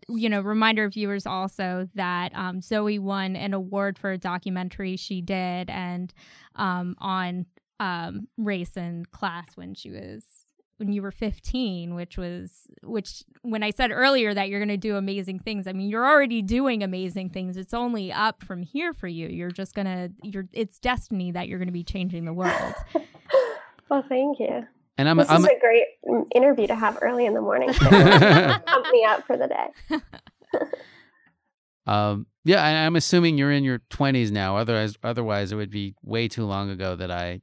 you 0.10 0.30
know 0.30 0.42
remind 0.42 0.80
our 0.80 0.90
viewers 0.90 1.26
also 1.26 1.90
that 1.96 2.32
um, 2.36 2.62
zoe 2.62 3.00
won 3.00 3.36
an 3.36 3.54
award 3.54 3.98
for 3.98 4.12
a 4.12 4.18
documentary 4.18 4.98
she 4.98 5.22
did 5.22 5.70
and 5.70 6.14
um, 6.56 6.96
on 7.00 7.46
um, 7.80 8.28
race 8.38 8.78
and 8.78 9.10
class 9.12 9.48
when 9.56 9.74
she 9.74 9.90
was 9.90 10.24
when 10.78 10.92
you 10.92 11.02
were 11.02 11.12
15 11.12 11.96
which 11.96 12.18
was 12.18 12.68
which 12.84 13.24
when 13.42 13.64
i 13.64 13.70
said 13.70 13.92
earlier 13.92 14.34
that 14.34 14.50
you're 14.50 14.60
going 14.60 14.68
to 14.68 14.78
do 14.78 14.98
amazing 14.98 15.40
things 15.40 15.68
i 15.68 15.74
mean 15.74 15.90
you're 15.90 16.06
already 16.06 16.42
doing 16.42 16.84
amazing 16.84 17.30
things. 17.30 17.58
It's 17.58 17.74
only 17.74 18.12
up 18.12 18.44
from 18.44 18.64
here 18.64 18.94
for 18.94 19.08
you. 19.08 19.28
You're 19.28 19.52
just 19.52 19.74
going 19.74 19.86
to 19.86 20.12
you're 20.24 20.48
it's 20.54 20.80
destiny 20.80 21.32
that 21.32 21.48
you're 21.48 21.60
going 21.60 21.68
to 21.68 21.74
be 21.74 21.84
changing 21.84 22.26
the 22.26 22.34
world. 22.34 22.74
Well 23.88 24.04
thank 24.10 24.40
you. 24.40 24.64
And 24.98 25.08
I'm, 25.08 25.18
this 25.18 25.30
I'm 25.30 25.42
is 25.42 25.46
a 25.46 25.60
great 25.60 25.86
interview 26.34 26.66
to 26.66 26.74
have 26.74 26.98
early 27.04 27.28
in 27.28 27.36
the 27.36 27.42
morning. 27.42 27.72
Pump 27.74 28.88
me 28.92 29.06
up 29.06 29.28
for 29.28 29.38
the 29.38 29.48
day. 29.48 29.98
Um 31.88 32.26
yeah 32.44 32.88
i'm 32.88 32.96
assuming 32.96 33.38
you're 33.38 33.52
in 33.52 33.64
your 33.64 33.78
20s 33.92 34.32
now. 34.32 34.58
Otherwise 34.58 34.98
otherwise 35.04 35.52
it 35.52 35.56
would 35.56 35.70
be 35.70 35.94
way 36.02 36.28
too 36.28 36.46
long 36.46 36.72
ago 36.72 36.96
that 36.96 37.12
i 37.12 37.42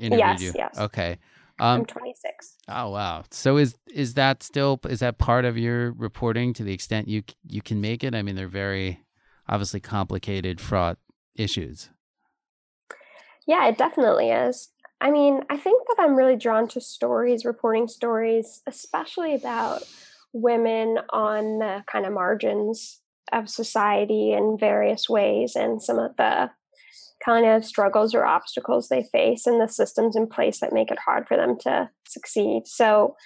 interviewed 0.00 0.18
yes, 0.18 0.42
you. 0.42 0.52
yes. 0.56 0.76
okay 0.76 1.18
um, 1.60 1.80
I'm 1.80 1.84
26. 1.84 2.56
Oh 2.68 2.90
wow! 2.90 3.24
So 3.30 3.56
is 3.56 3.76
is 3.92 4.14
that 4.14 4.42
still 4.42 4.80
is 4.88 5.00
that 5.00 5.18
part 5.18 5.44
of 5.44 5.58
your 5.58 5.92
reporting 5.92 6.52
to 6.54 6.64
the 6.64 6.72
extent 6.72 7.08
you 7.08 7.22
you 7.46 7.62
can 7.62 7.80
make 7.80 8.02
it? 8.02 8.14
I 8.14 8.22
mean, 8.22 8.34
they're 8.34 8.48
very 8.48 9.04
obviously 9.48 9.80
complicated, 9.80 10.60
fraught 10.60 10.98
issues. 11.34 11.90
Yeah, 13.46 13.68
it 13.68 13.78
definitely 13.78 14.30
is. 14.30 14.68
I 15.00 15.10
mean, 15.10 15.42
I 15.50 15.56
think 15.56 15.82
that 15.88 16.02
I'm 16.02 16.14
really 16.14 16.36
drawn 16.36 16.68
to 16.68 16.80
stories, 16.80 17.44
reporting 17.44 17.88
stories, 17.88 18.62
especially 18.66 19.34
about 19.34 19.82
women 20.32 20.98
on 21.10 21.58
the 21.58 21.82
kind 21.90 22.06
of 22.06 22.12
margins 22.12 23.00
of 23.32 23.48
society 23.48 24.32
in 24.32 24.56
various 24.58 25.08
ways 25.08 25.56
and 25.56 25.82
some 25.82 25.98
of 25.98 26.16
the 26.16 26.50
kind 27.24 27.46
of 27.46 27.64
struggles 27.64 28.14
or 28.14 28.24
obstacles 28.24 28.88
they 28.88 29.04
face 29.12 29.46
and 29.46 29.60
the 29.60 29.68
systems 29.68 30.16
in 30.16 30.26
place 30.26 30.60
that 30.60 30.72
make 30.72 30.90
it 30.90 30.98
hard 31.04 31.26
for 31.28 31.36
them 31.36 31.56
to 31.60 31.90
succeed. 32.06 32.62
So, 32.66 33.16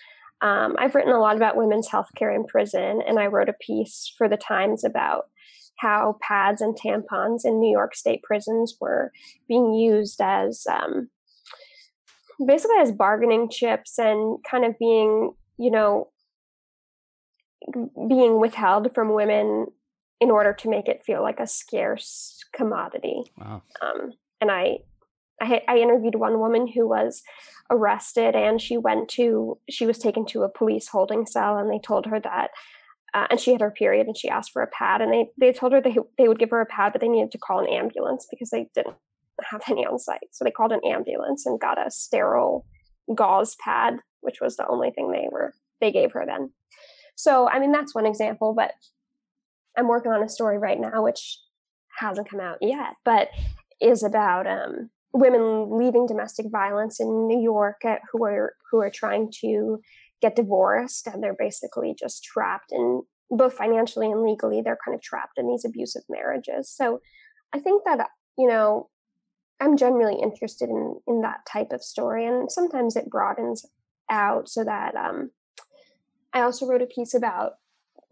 um, 0.40 0.76
I've 0.78 0.94
written 0.94 1.12
a 1.12 1.20
lot 1.20 1.36
about 1.36 1.56
women's 1.56 1.88
healthcare 1.88 2.34
in 2.34 2.44
prison, 2.44 3.00
and 3.06 3.18
I 3.18 3.26
wrote 3.26 3.48
a 3.48 3.54
piece 3.54 4.12
for 4.18 4.28
the 4.28 4.36
Times 4.36 4.84
about 4.84 5.24
how 5.78 6.18
pads 6.20 6.60
and 6.60 6.76
tampons 6.76 7.44
in 7.44 7.60
New 7.60 7.70
York 7.70 7.94
State 7.94 8.22
prisons 8.22 8.76
were 8.80 9.10
being 9.48 9.74
used 9.74 10.20
as 10.20 10.66
um, 10.70 11.08
basically 12.44 12.76
as 12.78 12.92
bargaining 12.92 13.48
chips 13.50 13.98
and 13.98 14.38
kind 14.48 14.64
of 14.64 14.78
being, 14.78 15.32
you 15.58 15.70
know, 15.70 16.08
being 18.08 18.38
withheld 18.38 18.94
from 18.94 19.14
women 19.14 19.66
in 20.20 20.30
order 20.30 20.52
to 20.52 20.68
make 20.68 20.88
it 20.88 21.02
feel 21.04 21.22
like 21.22 21.40
a 21.40 21.46
scarce 21.46 22.43
commodity. 22.54 23.22
Wow. 23.38 23.62
Um, 23.82 24.12
and 24.40 24.50
I, 24.50 24.78
I, 25.40 25.62
I 25.68 25.78
interviewed 25.78 26.14
one 26.14 26.38
woman 26.38 26.66
who 26.66 26.88
was 26.88 27.22
arrested 27.70 28.34
and 28.34 28.60
she 28.60 28.76
went 28.76 29.08
to 29.08 29.58
she 29.70 29.86
was 29.86 29.98
taken 29.98 30.26
to 30.26 30.42
a 30.42 30.48
police 30.48 30.88
holding 30.88 31.26
cell 31.26 31.56
and 31.56 31.70
they 31.70 31.78
told 31.78 32.06
her 32.06 32.20
that 32.20 32.50
uh, 33.14 33.26
and 33.30 33.40
she 33.40 33.52
had 33.52 33.60
her 33.60 33.70
period 33.70 34.06
and 34.06 34.16
she 34.16 34.28
asked 34.28 34.52
for 34.52 34.62
a 34.62 34.66
pad 34.66 35.00
and 35.00 35.12
they 35.12 35.30
they 35.38 35.52
told 35.52 35.72
her 35.72 35.80
they 35.80 35.96
they 36.18 36.28
would 36.28 36.38
give 36.38 36.50
her 36.50 36.60
a 36.60 36.66
pad 36.66 36.92
but 36.92 37.00
they 37.00 37.08
needed 37.08 37.32
to 37.32 37.38
call 37.38 37.60
an 37.60 37.68
ambulance 37.68 38.26
because 38.30 38.50
they 38.50 38.68
didn't 38.74 38.96
have 39.50 39.62
any 39.68 39.84
on 39.86 39.98
site 39.98 40.28
so 40.30 40.44
they 40.44 40.50
called 40.50 40.72
an 40.72 40.80
ambulance 40.84 41.46
and 41.46 41.60
got 41.60 41.84
a 41.84 41.90
sterile 41.90 42.66
gauze 43.14 43.56
pad 43.56 43.96
which 44.20 44.40
was 44.40 44.56
the 44.56 44.68
only 44.68 44.90
thing 44.90 45.10
they 45.10 45.26
were 45.32 45.54
they 45.80 45.90
gave 45.90 46.12
her 46.12 46.24
then 46.26 46.50
so 47.16 47.48
i 47.48 47.58
mean 47.58 47.72
that's 47.72 47.94
one 47.94 48.06
example 48.06 48.54
but 48.54 48.72
i'm 49.76 49.88
working 49.88 50.12
on 50.12 50.22
a 50.22 50.28
story 50.28 50.58
right 50.58 50.80
now 50.80 51.02
which 51.02 51.38
hasn't 51.98 52.28
come 52.28 52.40
out 52.40 52.58
yet 52.60 52.94
but 53.04 53.28
is 53.80 54.02
about 54.02 54.46
um, 54.46 54.90
women 55.12 55.78
leaving 55.78 56.06
domestic 56.06 56.46
violence 56.50 57.00
in 57.00 57.26
New 57.26 57.40
York 57.40 57.82
who 58.12 58.24
are 58.24 58.54
who 58.70 58.80
are 58.80 58.90
trying 58.90 59.30
to 59.40 59.80
get 60.20 60.36
divorced 60.36 61.06
and 61.06 61.22
they're 61.22 61.36
basically 61.38 61.94
just 61.98 62.24
trapped 62.24 62.72
in 62.72 63.02
both 63.30 63.54
financially 63.54 64.10
and 64.10 64.22
legally 64.22 64.60
they're 64.60 64.78
kind 64.84 64.94
of 64.94 65.02
trapped 65.02 65.38
in 65.38 65.46
these 65.46 65.64
abusive 65.64 66.02
marriages. 66.08 66.70
So 66.70 67.00
I 67.52 67.60
think 67.60 67.84
that 67.84 68.08
you 68.36 68.48
know 68.48 68.88
I'm 69.60 69.76
generally 69.76 70.20
interested 70.20 70.68
in 70.68 70.96
in 71.06 71.20
that 71.22 71.46
type 71.50 71.72
of 71.72 71.82
story 71.82 72.26
and 72.26 72.50
sometimes 72.50 72.96
it 72.96 73.08
broadens 73.10 73.64
out 74.10 74.48
so 74.48 74.64
that 74.64 74.96
um, 74.96 75.30
I 76.32 76.42
also 76.42 76.66
wrote 76.66 76.82
a 76.82 76.86
piece 76.86 77.14
about 77.14 77.52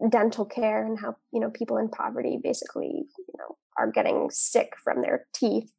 dental 0.09 0.45
care 0.45 0.85
and 0.85 0.99
how 0.99 1.15
you 1.31 1.39
know 1.39 1.49
people 1.49 1.77
in 1.77 1.89
poverty 1.89 2.39
basically 2.41 3.05
you 3.17 3.35
know 3.37 3.57
are 3.77 3.91
getting 3.91 4.29
sick 4.31 4.73
from 4.83 5.01
their 5.01 5.25
teeth 5.33 5.71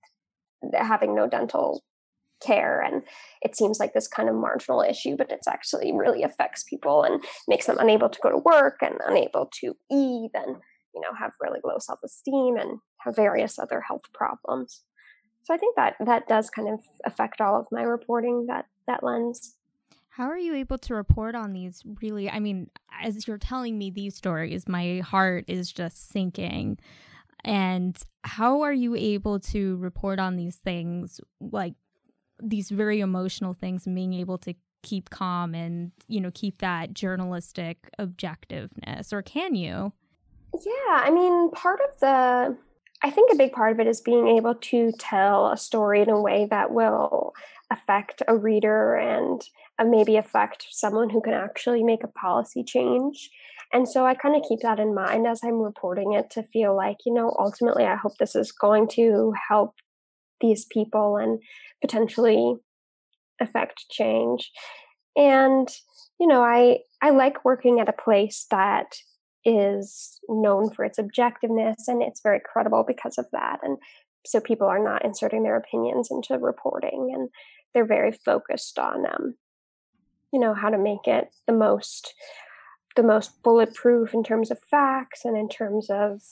having 0.73 1.15
no 1.15 1.29
dental 1.29 1.83
care 2.43 2.81
and 2.81 3.03
it 3.43 3.57
seems 3.57 3.79
like 3.79 3.93
this 3.93 4.09
kind 4.09 4.29
of 4.29 4.35
marginal 4.35 4.83
issue 4.83 5.17
but 5.17 5.31
it's 5.31 5.49
actually 5.49 5.93
really 5.93 6.23
affects 6.23 6.65
people 6.65 7.03
and 7.03 7.23
makes 7.49 7.67
them 7.67 7.79
unable 7.79 8.09
to 8.09 8.19
go 8.23 8.31
to 8.31 8.39
work 8.39 8.79
and 8.83 8.97
unable 9.07 9.49
to 9.61 9.75
eat 9.91 10.31
and 10.35 10.57
you 10.95 11.01
know 11.01 11.09
have 11.19 11.33
really 11.41 11.61
low 11.65 11.77
self-esteem 11.79 12.57
and 12.57 12.79
have 13.01 13.17
various 13.17 13.59
other 13.59 13.81
health 13.81 14.05
problems. 14.13 14.83
So 15.43 15.55
i 15.55 15.57
think 15.57 15.77
that 15.77 15.95
that 16.05 16.29
does 16.29 16.51
kind 16.51 16.69
of 16.69 16.81
affect 17.05 17.41
all 17.41 17.59
of 17.59 17.67
my 17.71 17.83
reporting 17.83 18.47
that 18.49 18.67
that 18.87 19.03
lens. 19.03 19.57
How 20.11 20.27
are 20.27 20.39
you 20.39 20.55
able 20.55 20.79
to 20.79 20.95
report 20.95 21.35
on 21.35 21.53
these 21.53 21.83
really 22.01 22.31
i 22.31 22.39
mean 22.39 22.71
as 23.03 23.27
you're 23.27 23.39
telling 23.39 23.79
me 23.79 23.91
these 23.91 24.15
stories 24.15 24.69
my 24.69 25.01
heart 25.01 25.45
is 25.49 25.73
just 25.73 26.11
sinking 26.11 26.79
and 27.45 27.97
how 28.23 28.63
are 28.63 28.73
you 28.73 28.95
able 28.95 29.41
to 29.41 29.77
report 29.77 30.19
on 30.19 30.37
these 30.37 30.57
things, 30.57 31.21
like 31.41 31.75
these 32.43 32.71
very 32.71 33.01
emotional 33.01 33.55
things, 33.55 33.87
and 33.87 33.95
being 33.95 34.15
able 34.15 34.39
to 34.39 34.55
keep 34.83 35.11
calm 35.11 35.55
and, 35.55 35.93
you 36.09 36.21
know, 36.21 36.31
keep 36.35 36.59
that 36.59 36.95
journalistic 36.95 37.89
objectiveness? 37.99 39.13
Or 39.13 39.23
can 39.23 39.55
you? 39.55 39.93
Yeah, 40.55 41.03
I 41.03 41.11
mean, 41.11 41.51
part 41.51 41.81
of 41.81 42.01
the 42.01 42.57
I 43.05 43.11
think 43.11 43.31
a 43.31 43.37
big 43.37 43.53
part 43.53 43.73
of 43.73 43.81
it 43.81 43.87
is 43.87 44.01
being 44.01 44.29
able 44.29 44.55
to 44.55 44.91
tell 44.99 45.51
a 45.51 45.59
story 45.59 46.01
in 46.01 46.09
a 46.09 46.21
way 46.21 46.47
that 46.51 46.71
will 46.71 47.35
affect 47.71 48.23
a 48.27 48.35
reader 48.35 48.95
and 48.95 49.43
uh, 49.79 49.85
maybe 49.85 50.17
affect 50.17 50.67
someone 50.71 51.11
who 51.11 51.21
can 51.21 51.35
actually 51.35 51.83
make 51.83 52.03
a 52.03 52.09
policy 52.09 52.65
change. 52.65 53.29
And 53.73 53.89
so 53.89 54.07
I 54.07 54.15
kind 54.15 54.37
of 54.37 54.43
keep 54.49 54.61
that 54.61 54.79
in 54.79 54.95
mind 54.95 55.27
as 55.27 55.41
I'm 55.43 55.61
reporting 55.61 56.13
it 56.13 56.31
to 56.31 56.43
feel 56.43 56.77
like, 56.77 56.99
you 57.05 57.13
know, 57.13 57.35
ultimately 57.39 57.85
I 57.85 57.97
hope 57.97 58.19
this 58.19 58.37
is 58.37 58.53
going 58.53 58.89
to 58.89 59.33
help 59.49 59.75
these 60.41 60.65
people 60.67 61.17
and 61.17 61.41
potentially 61.81 62.57
affect 63.41 63.87
change. 63.91 64.51
And, 65.17 65.69
you 66.21 66.27
know, 66.27 66.43
I 66.43 66.79
I 67.03 67.11
like 67.11 67.45
working 67.45 67.81
at 67.81 67.89
a 67.89 67.93
place 67.93 68.47
that 68.51 68.97
is 69.45 70.21
known 70.29 70.71
for 70.71 70.85
its 70.85 70.99
objectiveness 70.99 71.87
and 71.87 72.03
it's 72.03 72.23
very 72.23 72.41
credible 72.41 72.85
because 72.87 73.19
of 73.19 73.27
that. 73.33 73.61
And 73.63 73.79
so 74.27 74.41
people 74.41 74.67
are 74.67 74.83
not 74.83 75.05
inserting 75.05 75.43
their 75.43 75.57
opinions 75.57 76.09
into 76.11 76.39
reporting 76.39 77.13
and 77.15 77.29
they're 77.75 77.85
very 77.85 78.13
focused 78.13 78.79
on 78.79 79.05
um, 79.07 79.35
you 80.35 80.41
know, 80.41 80.53
how 80.53 80.69
to 80.69 80.77
make 80.77 81.07
it 81.07 81.29
the 81.47 81.53
most 81.53 82.13
the 82.97 83.03
most 83.03 83.43
bulletproof 83.43 84.15
in 84.15 84.23
terms 84.23 84.51
of 84.51 84.59
facts 84.71 85.25
and 85.25 85.37
in 85.37 85.49
terms 85.49 85.89
of 85.91 86.23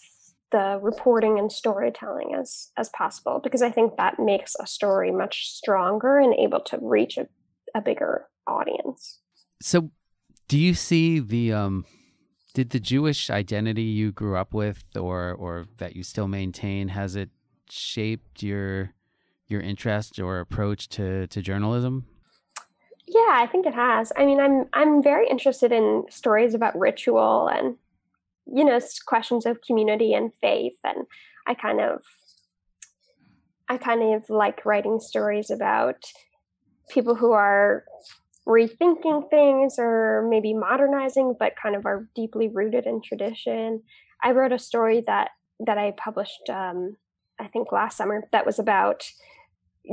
the 0.51 0.79
reporting 0.83 1.38
and 1.38 1.51
storytelling 1.51 2.35
as 2.38 2.70
as 2.77 2.90
possible 2.90 3.40
because 3.42 3.62
i 3.62 3.70
think 3.70 3.96
that 3.96 4.18
makes 4.18 4.55
a 4.61 4.66
story 4.66 5.11
much 5.11 5.48
stronger 5.48 6.18
and 6.18 6.35
able 6.35 6.61
to 6.61 6.79
reach 6.83 7.16
a, 7.16 7.27
a 7.75 7.81
bigger 7.81 8.27
audience. 8.46 9.20
So 9.61 9.90
do 10.48 10.59
you 10.59 10.75
see 10.75 11.20
the 11.20 11.53
um 11.53 11.85
did 12.55 12.70
the 12.70 12.81
jewish 12.81 13.31
identity 13.31 13.83
you 13.83 14.12
grew 14.12 14.37
up 14.37 14.53
with 14.53 14.85
or 14.96 15.33
or 15.33 15.66
that 15.79 15.96
you 15.96 16.03
still 16.03 16.29
maintain 16.29 16.88
has 16.88 17.16
it 17.16 17.31
shaped 17.70 18.42
your 18.42 18.92
your 19.48 19.61
interest 19.61 20.18
or 20.18 20.40
approach 20.40 20.88
to 20.88 21.27
to 21.29 21.40
journalism 21.40 22.07
yeah, 23.14 23.38
I 23.40 23.46
think 23.46 23.66
it 23.66 23.75
has. 23.75 24.12
I 24.16 24.25
mean, 24.25 24.40
I'm 24.40 24.66
I'm 24.72 25.03
very 25.03 25.29
interested 25.29 25.72
in 25.72 26.05
stories 26.09 26.55
about 26.55 26.79
ritual 26.79 27.48
and 27.48 27.77
you 28.46 28.64
know 28.64 28.81
questions 29.07 29.44
of 29.44 29.61
community 29.61 30.14
and 30.14 30.33
faith, 30.40 30.79
and 30.85 31.07
I 31.46 31.55
kind 31.55 31.81
of 31.81 32.03
I 33.68 33.77
kind 33.77 34.14
of 34.14 34.29
like 34.31 34.64
writing 34.64 34.98
stories 34.98 35.51
about 35.51 36.05
people 36.90 37.14
who 37.14 37.33
are 37.33 37.85
rethinking 38.46 39.29
things 39.31 39.77
or 39.79 40.27
maybe 40.29 40.55
modernizing, 40.55 41.37
but 41.38 41.55
kind 41.61 41.77
of 41.77 41.87
are 41.87 42.09
deeply 42.14 42.48
rooted 42.48 42.87
in 42.87 43.03
tradition. 43.03 43.83
I 44.22 44.33
wrote 44.33 44.53
a 44.53 44.59
story 44.59 45.03
that 45.07 45.31
that 45.61 45.79
I 45.79 45.92
published, 45.96 46.48
um, 46.48 46.96
I 47.38 47.46
think 47.48 47.72
last 47.72 47.96
summer, 47.96 48.25
that 48.33 48.46
was 48.46 48.59
about 48.59 49.05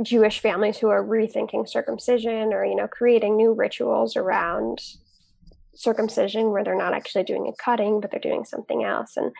Jewish 0.02 0.40
families 0.40 0.78
who 0.78 0.88
are 0.88 1.04
rethinking 1.04 1.68
circumcision 1.68 2.52
or, 2.52 2.64
you 2.64 2.76
know, 2.76 2.86
creating 2.86 3.36
new 3.36 3.52
rituals 3.52 4.16
around 4.16 4.80
circumcision 5.74 6.50
where 6.50 6.62
they're 6.62 6.76
not 6.76 6.94
actually 6.94 7.24
doing 7.24 7.48
a 7.48 7.62
cutting, 7.62 8.00
but 8.00 8.10
they're 8.10 8.20
doing 8.20 8.44
something 8.44 8.84
else. 8.84 9.16
And 9.16 9.32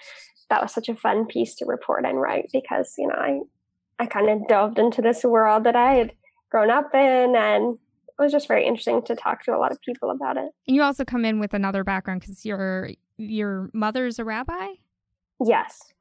that 0.49 0.63
was 0.63 0.73
such 0.73 0.89
a 0.89 0.97
fun 0.97 1.27
piece 1.27 1.55
to 1.57 1.67
report 1.67 2.05
and 2.05 2.21
write 2.21 2.51
because, 2.53 2.95
you 2.99 3.07
know, 3.07 3.15
I, 3.15 3.41
I 3.99 4.07
kind 4.07 4.29
of 4.29 4.49
delved 4.49 4.79
into 4.79 5.03
this 5.03 5.23
world 5.25 5.65
that 5.65 5.77
I 5.77 5.95
had 5.95 6.13
grown 6.51 6.71
up 6.71 6.95
in 6.95 7.37
and 7.37 7.79
it 8.21 8.23
was 8.23 8.33
just 8.33 8.49
very 8.49 8.67
interesting 8.67 9.03
to 9.03 9.15
talk 9.15 9.45
to 9.45 9.55
a 9.55 9.59
lot 9.59 9.73
of 9.73 9.81
people 9.81 10.11
about 10.11 10.37
it. 10.37 10.51
You 10.67 10.83
also 10.83 11.05
come 11.05 11.25
in 11.25 11.39
with 11.41 11.55
another 11.55 11.85
background 11.85 12.21
because 12.21 12.45
your 12.45 12.91
your 13.17 13.71
mother's 13.73 14.19
a 14.19 14.25
rabbi. 14.25 14.75
Yes. 15.45 15.93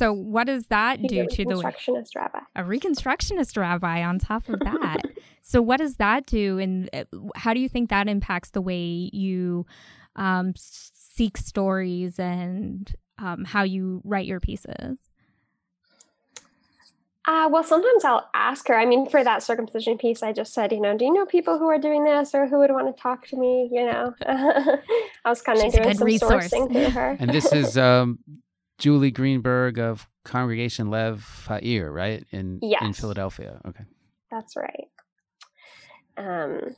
So 0.00 0.14
what 0.14 0.46
does 0.46 0.68
that 0.68 1.02
do 1.02 1.26
to 1.26 1.44
the 1.44 1.56
reconstructionist 1.56 2.16
rabbi? 2.16 2.38
A 2.56 2.62
reconstructionist 2.62 3.58
rabbi 3.58 4.02
on 4.02 4.18
top 4.18 4.48
of 4.48 4.58
that. 4.60 5.02
so 5.42 5.60
what 5.60 5.76
does 5.76 5.96
that 5.96 6.24
do, 6.24 6.58
and 6.58 6.88
uh, 6.94 7.04
how 7.36 7.52
do 7.52 7.60
you 7.60 7.68
think 7.68 7.90
that 7.90 8.08
impacts 8.08 8.48
the 8.48 8.62
way 8.62 9.10
you 9.12 9.66
um, 10.16 10.54
seek 10.56 11.36
stories 11.36 12.18
and 12.18 12.94
um, 13.18 13.44
how 13.44 13.62
you 13.62 14.00
write 14.02 14.24
your 14.24 14.40
pieces? 14.40 14.96
Uh, 17.28 17.50
well, 17.52 17.62
sometimes 17.62 18.02
I'll 18.02 18.26
ask 18.32 18.68
her. 18.68 18.80
I 18.80 18.86
mean, 18.86 19.06
for 19.06 19.22
that 19.22 19.42
circumcision 19.42 19.98
piece, 19.98 20.22
I 20.22 20.32
just 20.32 20.54
said, 20.54 20.72
you 20.72 20.80
know, 20.80 20.96
do 20.96 21.04
you 21.04 21.12
know 21.12 21.26
people 21.26 21.58
who 21.58 21.68
are 21.68 21.78
doing 21.78 22.04
this 22.04 22.34
or 22.34 22.46
who 22.46 22.60
would 22.60 22.70
want 22.70 22.96
to 22.96 23.02
talk 23.02 23.26
to 23.26 23.36
me? 23.36 23.68
You 23.70 23.84
know, 23.84 24.14
I 24.26 25.28
was 25.28 25.42
kind 25.42 25.58
of 25.58 25.70
doing 25.74 25.92
some 25.92 26.06
resource. 26.06 26.48
sourcing 26.48 26.72
to 26.72 26.88
her. 26.88 27.18
And 27.20 27.28
this 27.28 27.52
is 27.52 27.76
um, 27.76 28.18
Julie 28.80 29.10
Greenberg 29.10 29.78
of 29.78 30.08
Congregation 30.24 30.90
Lev 30.90 31.46
Ha'ir, 31.48 31.90
right? 31.92 32.24
In 32.30 32.58
yes. 32.62 32.82
in 32.82 32.92
Philadelphia. 32.92 33.60
Okay. 33.66 33.84
That's 34.30 34.56
right. 34.56 34.88
Um 36.16 36.74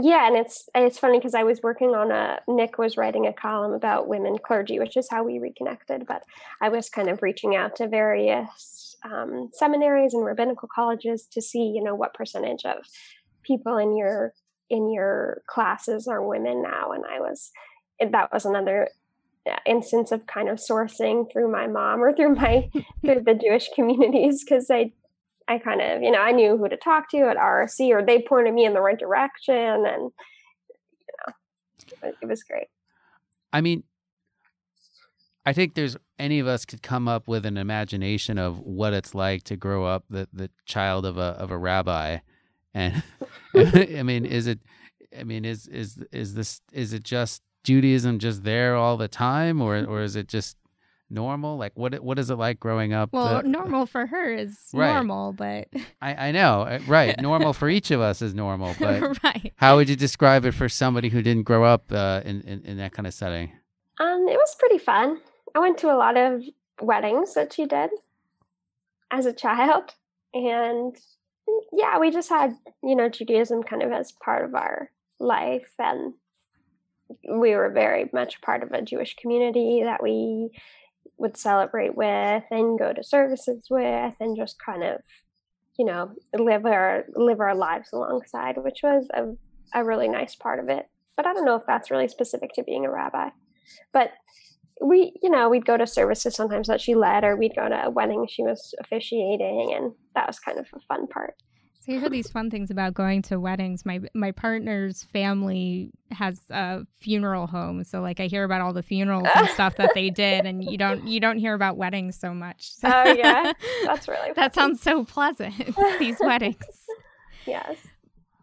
yeah, 0.00 0.26
and 0.26 0.36
it's 0.36 0.68
it's 0.74 0.98
funny 0.98 1.18
because 1.18 1.34
I 1.34 1.42
was 1.42 1.62
working 1.62 1.90
on 1.90 2.10
a 2.12 2.40
Nick 2.48 2.78
was 2.78 2.96
writing 2.96 3.26
a 3.26 3.32
column 3.32 3.72
about 3.72 4.08
women 4.08 4.38
clergy, 4.38 4.78
which 4.78 4.96
is 4.96 5.08
how 5.10 5.24
we 5.24 5.38
reconnected. 5.38 6.06
But 6.06 6.22
I 6.60 6.68
was 6.68 6.88
kind 6.88 7.08
of 7.08 7.22
reaching 7.22 7.56
out 7.56 7.76
to 7.76 7.88
various 7.88 8.94
um, 9.04 9.50
seminaries 9.52 10.14
and 10.14 10.24
rabbinical 10.24 10.68
colleges 10.72 11.26
to 11.32 11.42
see, 11.42 11.72
you 11.74 11.82
know, 11.82 11.94
what 11.94 12.14
percentage 12.14 12.64
of 12.64 12.84
people 13.42 13.76
in 13.76 13.96
your 13.96 14.32
in 14.68 14.92
your 14.92 15.42
classes 15.48 16.06
are 16.06 16.26
women 16.26 16.62
now. 16.62 16.92
And 16.92 17.04
I 17.04 17.18
was 17.20 17.50
that 18.00 18.32
was 18.32 18.44
another 18.44 18.88
instance 19.66 20.12
of 20.12 20.26
kind 20.26 20.48
of 20.48 20.58
sourcing 20.58 21.30
through 21.32 21.50
my 21.50 21.66
mom 21.66 22.02
or 22.02 22.12
through 22.12 22.34
my 22.34 22.70
through 23.04 23.22
the 23.22 23.34
Jewish 23.34 23.68
communities 23.74 24.44
because 24.44 24.70
I 24.70 24.92
I 25.48 25.58
kind 25.58 25.80
of 25.80 26.02
you 26.02 26.10
know 26.10 26.20
I 26.20 26.32
knew 26.32 26.56
who 26.56 26.68
to 26.68 26.76
talk 26.76 27.10
to 27.10 27.18
at 27.18 27.36
RRC 27.36 27.90
or 27.90 28.04
they 28.04 28.22
pointed 28.22 28.54
me 28.54 28.64
in 28.64 28.74
the 28.74 28.80
right 28.80 28.98
direction 28.98 29.54
and 29.54 30.10
you 30.12 31.14
know 31.26 32.08
it, 32.08 32.14
it 32.22 32.26
was 32.26 32.42
great. 32.42 32.68
I 33.52 33.60
mean, 33.60 33.82
I 35.44 35.52
think 35.52 35.74
there's 35.74 35.96
any 36.18 36.38
of 36.38 36.46
us 36.46 36.64
could 36.64 36.82
come 36.82 37.08
up 37.08 37.26
with 37.26 37.46
an 37.46 37.56
imagination 37.56 38.38
of 38.38 38.60
what 38.60 38.92
it's 38.92 39.14
like 39.14 39.42
to 39.44 39.56
grow 39.56 39.86
up 39.86 40.04
the, 40.10 40.28
the 40.32 40.50
child 40.66 41.06
of 41.06 41.16
a 41.16 41.34
of 41.38 41.50
a 41.50 41.58
rabbi 41.58 42.18
and 42.74 43.02
i 43.54 44.02
mean 44.02 44.24
is 44.24 44.46
it 44.46 44.60
i 45.18 45.24
mean 45.24 45.44
is 45.44 45.66
is 45.66 46.04
is 46.12 46.34
this 46.34 46.60
is 46.72 46.92
it 46.92 47.02
just 47.02 47.42
judaism 47.64 48.18
just 48.18 48.44
there 48.44 48.74
all 48.74 48.96
the 48.96 49.08
time 49.08 49.60
or 49.60 49.84
or 49.84 50.02
is 50.02 50.16
it 50.16 50.28
just 50.28 50.56
normal 51.12 51.56
like 51.56 51.72
what 51.74 51.98
what 52.04 52.18
is 52.20 52.30
it 52.30 52.36
like 52.36 52.60
growing 52.60 52.92
up 52.92 53.12
well 53.12 53.42
normal 53.42 53.84
for 53.84 54.06
her 54.06 54.32
is 54.32 54.56
right. 54.72 54.92
normal 54.92 55.32
but 55.32 55.66
I, 56.00 56.28
I 56.28 56.32
know 56.32 56.62
uh, 56.62 56.78
right 56.86 57.20
normal 57.20 57.52
for 57.52 57.68
each 57.68 57.90
of 57.90 58.00
us 58.00 58.22
is 58.22 58.32
normal 58.32 58.76
but 58.78 59.22
right. 59.24 59.52
how 59.56 59.76
would 59.76 59.88
you 59.88 59.96
describe 59.96 60.44
it 60.44 60.52
for 60.52 60.68
somebody 60.68 61.08
who 61.08 61.20
didn't 61.20 61.42
grow 61.42 61.64
up 61.64 61.90
uh, 61.90 62.22
in, 62.24 62.42
in 62.42 62.64
in 62.64 62.76
that 62.78 62.92
kind 62.92 63.08
of 63.08 63.14
setting 63.14 63.50
um 63.98 64.28
it 64.28 64.36
was 64.36 64.54
pretty 64.54 64.78
fun 64.78 65.20
I 65.54 65.58
went 65.58 65.78
to 65.78 65.92
a 65.92 65.96
lot 65.96 66.16
of 66.16 66.42
weddings 66.80 67.34
that 67.34 67.52
she 67.52 67.66
did 67.66 67.90
as 69.10 69.26
a 69.26 69.32
child. 69.32 69.94
And 70.32 70.96
yeah, 71.72 71.98
we 71.98 72.10
just 72.10 72.28
had, 72.28 72.56
you 72.82 72.94
know, 72.94 73.08
Judaism 73.08 73.62
kind 73.62 73.82
of 73.82 73.92
as 73.92 74.12
part 74.12 74.44
of 74.44 74.54
our 74.54 74.90
life. 75.18 75.72
And 75.78 76.14
we 77.28 77.54
were 77.54 77.70
very 77.70 78.10
much 78.12 78.40
part 78.40 78.62
of 78.62 78.72
a 78.72 78.82
Jewish 78.82 79.14
community 79.16 79.82
that 79.84 80.02
we 80.02 80.50
would 81.18 81.36
celebrate 81.36 81.96
with 81.96 82.44
and 82.50 82.78
go 82.78 82.92
to 82.92 83.04
services 83.04 83.66
with 83.70 84.14
and 84.20 84.36
just 84.36 84.56
kind 84.64 84.82
of, 84.82 85.00
you 85.78 85.84
know, 85.84 86.12
live 86.34 86.64
our 86.66 87.04
live 87.14 87.40
our 87.40 87.54
lives 87.54 87.90
alongside, 87.92 88.56
which 88.58 88.80
was 88.82 89.06
a, 89.14 89.24
a 89.78 89.84
really 89.84 90.08
nice 90.08 90.34
part 90.34 90.58
of 90.58 90.68
it. 90.68 90.88
But 91.16 91.26
I 91.26 91.34
don't 91.34 91.44
know 91.44 91.56
if 91.56 91.66
that's 91.66 91.90
really 91.90 92.08
specific 92.08 92.52
to 92.54 92.62
being 92.62 92.86
a 92.86 92.90
rabbi. 92.90 93.28
But 93.92 94.12
we, 94.82 95.12
you 95.22 95.30
know, 95.30 95.48
we'd 95.50 95.66
go 95.66 95.76
to 95.76 95.86
services 95.86 96.34
sometimes 96.34 96.68
that 96.68 96.80
she 96.80 96.94
led, 96.94 97.24
or 97.24 97.36
we'd 97.36 97.54
go 97.54 97.68
to 97.68 97.86
a 97.86 97.90
wedding 97.90 98.26
she 98.28 98.42
was 98.42 98.74
officiating, 98.80 99.74
and 99.76 99.92
that 100.14 100.26
was 100.26 100.38
kind 100.38 100.58
of 100.58 100.66
a 100.74 100.80
fun 100.88 101.06
part. 101.06 101.34
So 101.80 101.92
you 101.92 102.00
hear 102.00 102.10
these 102.10 102.30
fun 102.30 102.50
things 102.50 102.70
about 102.70 102.92
going 102.92 103.22
to 103.22 103.40
weddings. 103.40 103.86
My 103.86 104.00
my 104.12 104.32
partner's 104.32 105.04
family 105.04 105.90
has 106.10 106.38
a 106.50 106.86
funeral 106.98 107.46
home, 107.46 107.84
so 107.84 108.02
like 108.02 108.20
I 108.20 108.26
hear 108.26 108.44
about 108.44 108.60
all 108.60 108.74
the 108.74 108.82
funerals 108.82 109.26
and 109.34 109.48
stuff 109.54 109.76
that 109.76 109.92
they 109.94 110.10
did, 110.10 110.44
and 110.44 110.62
you 110.62 110.76
don't 110.76 111.08
you 111.08 111.20
don't 111.20 111.38
hear 111.38 111.54
about 111.54 111.78
weddings 111.78 112.16
so 112.16 112.34
much. 112.34 112.72
Oh 112.84 112.90
uh, 112.90 113.14
yeah, 113.16 113.52
that's 113.84 114.08
really 114.08 114.32
that 114.36 114.54
sounds 114.54 114.82
so 114.82 115.04
pleasant. 115.04 115.54
these 115.98 116.18
weddings. 116.20 116.86
Yes. 117.46 117.78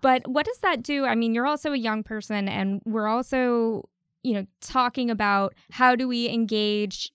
But 0.01 0.27
what 0.27 0.45
does 0.45 0.57
that 0.59 0.81
do? 0.81 1.05
I 1.05 1.13
mean, 1.13 1.35
you're 1.35 1.45
also 1.45 1.73
a 1.73 1.77
young 1.77 2.01
person, 2.01 2.49
and 2.49 2.81
we're 2.85 3.07
also 3.07 3.87
you 4.23 4.33
know 4.33 4.47
talking 4.61 5.11
about 5.11 5.53
how 5.69 5.95
do 5.95 6.07
we 6.07 6.27
engage 6.27 7.11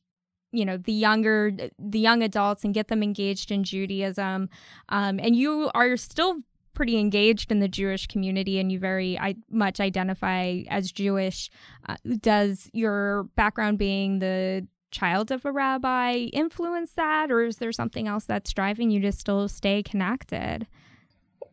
you 0.53 0.65
know 0.65 0.77
the 0.77 0.93
younger 0.93 1.53
the 1.79 1.99
young 1.99 2.23
adults 2.23 2.65
and 2.65 2.75
get 2.75 2.89
them 2.89 3.03
engaged 3.03 3.51
in 3.51 3.65
judaism. 3.65 4.49
Um, 4.89 5.19
and 5.21 5.35
you 5.35 5.71
are 5.75 5.97
still 5.97 6.39
pretty 6.75 6.99
engaged 6.99 7.53
in 7.53 7.61
the 7.61 7.69
jewish 7.69 8.07
community 8.07 8.59
and 8.59 8.73
you 8.73 8.79
very 8.79 9.19
I, 9.19 9.35
much 9.51 9.81
identify 9.81 10.63
as 10.69 10.93
jewish. 10.93 11.51
Uh, 11.87 11.97
does 12.21 12.71
your 12.73 13.25
background 13.37 13.79
being 13.79 14.21
the 14.21 14.67
child 14.91 15.31
of 15.31 15.45
a 15.45 15.53
rabbi 15.53 16.13
influence 16.33 16.93
that 16.93 17.31
or 17.31 17.45
is 17.45 17.57
there 17.57 17.73
something 17.73 18.07
else 18.07 18.25
that's 18.25 18.53
driving 18.53 18.91
you 18.91 19.01
to 19.01 19.13
still 19.13 19.49
stay 19.49 19.83
connected? 19.83 20.67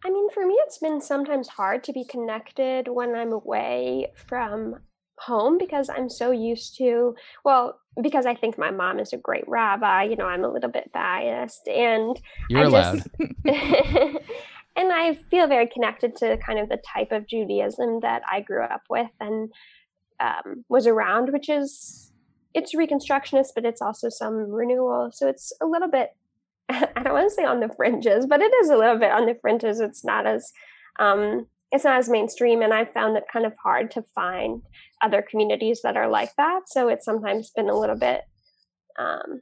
I 0.03 0.09
mean, 0.09 0.29
for 0.29 0.45
me, 0.45 0.53
it's 0.65 0.77
been 0.77 1.01
sometimes 1.01 1.49
hard 1.49 1.83
to 1.85 1.93
be 1.93 2.05
connected 2.05 2.87
when 2.87 3.15
I'm 3.15 3.33
away 3.33 4.11
from 4.15 4.79
home 5.19 5.57
because 5.57 5.89
I'm 5.89 6.09
so 6.09 6.31
used 6.31 6.77
to, 6.77 7.15
well, 7.43 7.79
because 8.01 8.25
I 8.25 8.35
think 8.35 8.57
my 8.57 8.71
mom 8.71 8.99
is 8.99 9.13
a 9.13 9.17
great 9.17 9.47
rabbi, 9.47 10.03
you 10.03 10.15
know, 10.15 10.25
I'm 10.25 10.43
a 10.43 10.51
little 10.51 10.69
bit 10.69 10.91
biased 10.93 11.67
and 11.67 12.19
You're 12.49 12.61
I 12.61 12.65
allowed. 12.65 12.95
Just, 12.95 13.07
and 14.75 14.91
I 14.93 15.17
feel 15.29 15.47
very 15.47 15.67
connected 15.67 16.15
to 16.17 16.37
kind 16.37 16.59
of 16.59 16.69
the 16.69 16.77
type 16.77 17.11
of 17.11 17.27
Judaism 17.27 17.99
that 18.01 18.21
I 18.31 18.41
grew 18.41 18.63
up 18.63 18.83
with 18.89 19.09
and 19.19 19.51
um, 20.19 20.65
was 20.69 20.87
around, 20.87 21.31
which 21.31 21.49
is 21.49 22.11
it's 22.53 22.75
reconstructionist, 22.75 23.49
but 23.55 23.65
it's 23.65 23.81
also 23.81 24.09
some 24.09 24.51
renewal. 24.51 25.11
So 25.13 25.27
it's 25.27 25.53
a 25.61 25.65
little 25.65 25.89
bit, 25.89 26.15
I 26.69 27.03
don't 27.03 27.13
want 27.13 27.29
to 27.29 27.35
say 27.35 27.45
on 27.45 27.59
the 27.59 27.69
fringes, 27.75 28.25
but 28.25 28.41
it 28.41 28.51
is 28.61 28.69
a 28.69 28.77
little 28.77 28.97
bit 28.97 29.11
on 29.11 29.25
the 29.25 29.37
fringes. 29.41 29.79
It's 29.79 30.03
not 30.03 30.25
as 30.25 30.51
um, 30.99 31.47
it's 31.71 31.83
not 31.83 31.97
as 31.97 32.09
mainstream 32.09 32.61
and 32.61 32.73
i've 32.73 32.91
found 32.93 33.15
it 33.17 33.23
kind 33.31 33.45
of 33.45 33.53
hard 33.63 33.91
to 33.91 34.03
find 34.15 34.61
other 35.01 35.21
communities 35.21 35.81
that 35.83 35.95
are 35.95 36.09
like 36.09 36.35
that. 36.35 36.61
So 36.67 36.89
it's 36.89 37.05
sometimes 37.05 37.51
been 37.55 37.69
a 37.69 37.79
little 37.79 37.97
bit 37.97 38.21
um, 38.97 39.41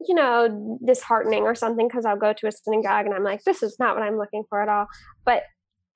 you 0.00 0.14
know 0.14 0.78
disheartening 0.84 1.44
or 1.44 1.54
something 1.54 1.88
because 1.88 2.04
i'll 2.04 2.18
go 2.18 2.32
to 2.32 2.46
a 2.46 2.52
synagogue 2.52 3.06
and 3.06 3.14
i'm 3.14 3.24
like 3.24 3.42
this 3.44 3.62
is 3.62 3.76
not 3.78 3.96
what 3.96 4.02
i'm 4.02 4.18
looking 4.18 4.44
for 4.48 4.60
at 4.62 4.68
all. 4.68 4.86
But 5.24 5.44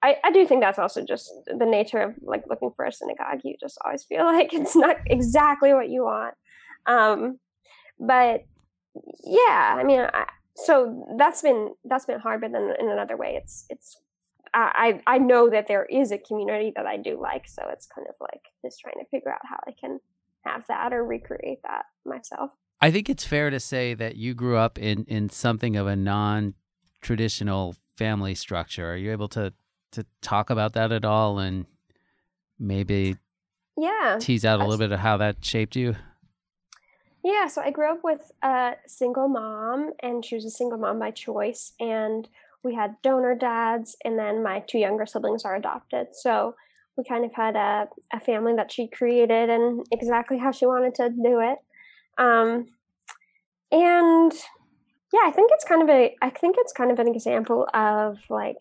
I, 0.03 0.17
I 0.25 0.31
do 0.31 0.47
think 0.47 0.63
that's 0.63 0.79
also 0.79 1.05
just 1.05 1.31
the 1.47 1.67
nature 1.67 1.99
of 1.99 2.15
like 2.23 2.45
looking 2.49 2.71
for 2.75 2.87
a 2.87 2.93
synagogue. 2.93 3.41
You 3.45 3.57
just 3.61 3.77
always 3.85 4.03
feel 4.05 4.25
like 4.25 4.55
it's 4.55 4.75
not 4.77 4.97
exactly 5.07 5.75
what 5.75 5.91
you 5.91 6.05
want. 6.05 6.35
Um, 6.87 7.39
but 7.99 8.45
yeah 9.25 9.77
i 9.79 9.85
mean 9.85 10.01
I, 10.01 10.27
so 10.57 11.07
that's 11.17 11.43
been 11.43 11.75
that's 11.85 12.07
been 12.07 12.19
hard 12.19 12.41
but 12.41 12.53
then 12.53 12.75
in 12.79 12.91
another 12.91 13.17
way 13.17 13.39
it's 13.41 13.67
it's 13.69 13.97
I 14.55 15.01
I 15.07 15.19
know 15.19 15.49
that 15.51 15.69
there 15.69 15.85
is 15.85 16.13
a 16.13 16.19
community 16.19 16.73
that 16.77 16.87
I 16.87 16.97
do 16.97 17.21
like, 17.21 17.47
so 17.49 17.63
it's 17.71 17.87
kind 17.87 18.07
of 18.09 18.15
like 18.21 18.43
just 18.65 18.81
trying 18.81 19.03
to 19.03 19.09
figure 19.11 19.33
out 19.33 19.41
how 19.45 19.59
I 19.67 19.73
can 19.81 20.01
have 20.45 20.67
that 20.69 20.93
or 20.93 21.05
recreate 21.05 21.63
that 21.63 21.85
myself. 22.05 22.51
I 22.81 22.91
think 22.91 23.11
it's 23.11 23.25
fair 23.25 23.51
to 23.51 23.61
say 23.61 23.95
that 23.95 24.17
you 24.17 24.35
grew 24.35 24.57
up 24.57 24.79
in 24.79 25.05
in 25.05 25.29
something 25.29 25.77
of 25.77 25.87
a 25.87 25.97
non 25.97 26.55
traditional 27.01 27.77
family 27.97 28.35
structure. 28.35 28.93
Are 28.93 28.97
you 28.97 29.13
able 29.13 29.29
to 29.29 29.53
to 29.93 30.07
talk 30.23 30.51
about 30.51 30.73
that 30.73 30.93
at 30.93 31.05
all 31.05 31.39
and 31.39 31.67
maybe 32.59 33.17
yeah 33.77 34.19
tease 34.21 34.45
out 34.45 34.61
a 34.61 34.63
little 34.63 34.79
bit 34.79 34.93
of 34.93 35.01
how 35.01 35.17
that 35.19 35.45
shaped 35.45 35.77
you? 35.77 35.97
Yeah, 37.23 37.49
so 37.49 37.61
I 37.61 37.71
grew 37.71 37.93
up 37.93 38.01
with 38.03 38.33
a 38.43 38.73
single 38.87 39.29
mom, 39.29 39.91
and 40.03 40.25
she 40.25 40.35
was 40.35 40.47
a 40.47 40.51
single 40.51 40.79
mom 40.79 40.99
by 40.99 41.11
choice, 41.11 41.73
and 41.79 42.27
we 42.63 42.75
had 42.75 42.97
donor 43.03 43.35
dads, 43.35 43.97
and 44.05 44.19
then 44.19 44.43
my 44.43 44.63
two 44.67 44.79
younger 44.79 45.07
siblings 45.07 45.45
are 45.45 45.57
adopted. 45.57 46.09
So 46.13 46.55
we 46.97 47.05
kind 47.05 47.25
of 47.25 47.33
had 47.35 47.57
a, 47.57 47.89
a 48.13 48.21
family 48.21 48.55
that 48.57 48.71
she 48.71 48.89
created 48.89 49.49
and 49.49 49.87
exactly 49.91 50.39
how 50.39 50.53
she 50.53 50.67
wanted 50.67 50.95
to 50.97 51.09
do 51.09 51.41
it. 51.41 51.59
Um, 52.19 52.67
and 53.73 54.33
yeah, 55.13 55.21
I 55.25 55.31
think 55.31 55.51
it's 55.53 55.65
kind 55.65 55.83
of 55.83 55.89
a 55.89 56.15
I 56.23 56.31
think 56.31 56.57
it's 56.59 56.73
kind 56.73 56.91
of 56.91 56.99
an 56.99 57.09
example 57.09 57.67
of 57.73 58.19
like 58.29 58.59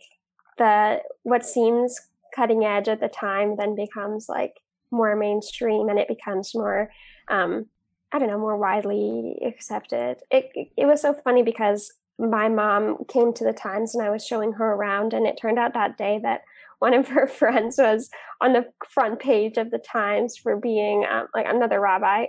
the 0.58 1.00
what 1.24 1.46
seems 1.46 2.00
cutting 2.36 2.64
edge 2.64 2.88
at 2.88 3.02
the 3.02 3.08
time 3.08 3.56
then 3.58 3.76
becomes 3.76 4.28
like 4.30 4.54
more 4.92 5.16
mainstream 5.16 5.90
and 5.90 6.00
it 6.00 6.08
becomes 6.08 6.54
more 6.54 6.90
um, 7.30 7.66
I 8.12 8.20
don't 8.20 8.30
know 8.30 8.40
more 8.40 8.58
widely 8.58 9.40
accepted. 9.46 10.18
It 10.32 10.52
it 10.78 10.86
was 10.86 11.02
so 11.02 11.14
funny 11.14 11.44
because 11.44 11.92
my 12.20 12.50
mom 12.50 12.98
came 13.08 13.34
to 13.34 13.44
the 13.44 13.54
Times 13.54 13.96
and 13.96 14.04
I 14.04 14.10
was 14.10 14.26
showing 14.26 14.54
her 14.54 14.74
around, 14.74 15.14
and 15.14 15.26
it 15.26 15.40
turned 15.42 15.58
out 15.58 15.74
that 15.74 15.98
day 15.98 16.20
that 16.24 16.42
one 16.80 16.94
of 16.94 17.08
her 17.08 17.28
friends 17.40 17.78
was 17.78 18.10
on 18.42 18.54
the 18.54 18.66
front 18.88 19.20
page 19.20 19.58
of 19.58 19.72
the 19.72 19.80
Times 19.80 20.38
for 20.38 20.58
being 20.58 21.06
um, 21.10 21.28
like 21.34 21.46
another 21.48 21.80
rabbi 21.80 22.26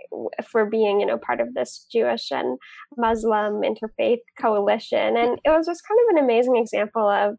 for 0.49 0.67
being 0.67 1.01
you 1.01 1.07
know 1.07 1.19
part 1.19 1.41
of 1.41 1.55
this 1.55 1.87
Jewish 1.91 2.31
and 2.31 2.59
Muslim 2.97 3.63
interfaith 3.63 4.21
coalition, 4.41 5.17
and 5.17 5.41
it 5.45 5.51
was 5.51 5.67
just 5.67 5.87
kind 5.87 6.01
of 6.01 6.17
an 6.17 6.25
amazing 6.25 6.57
example 6.57 7.09
of 7.09 7.37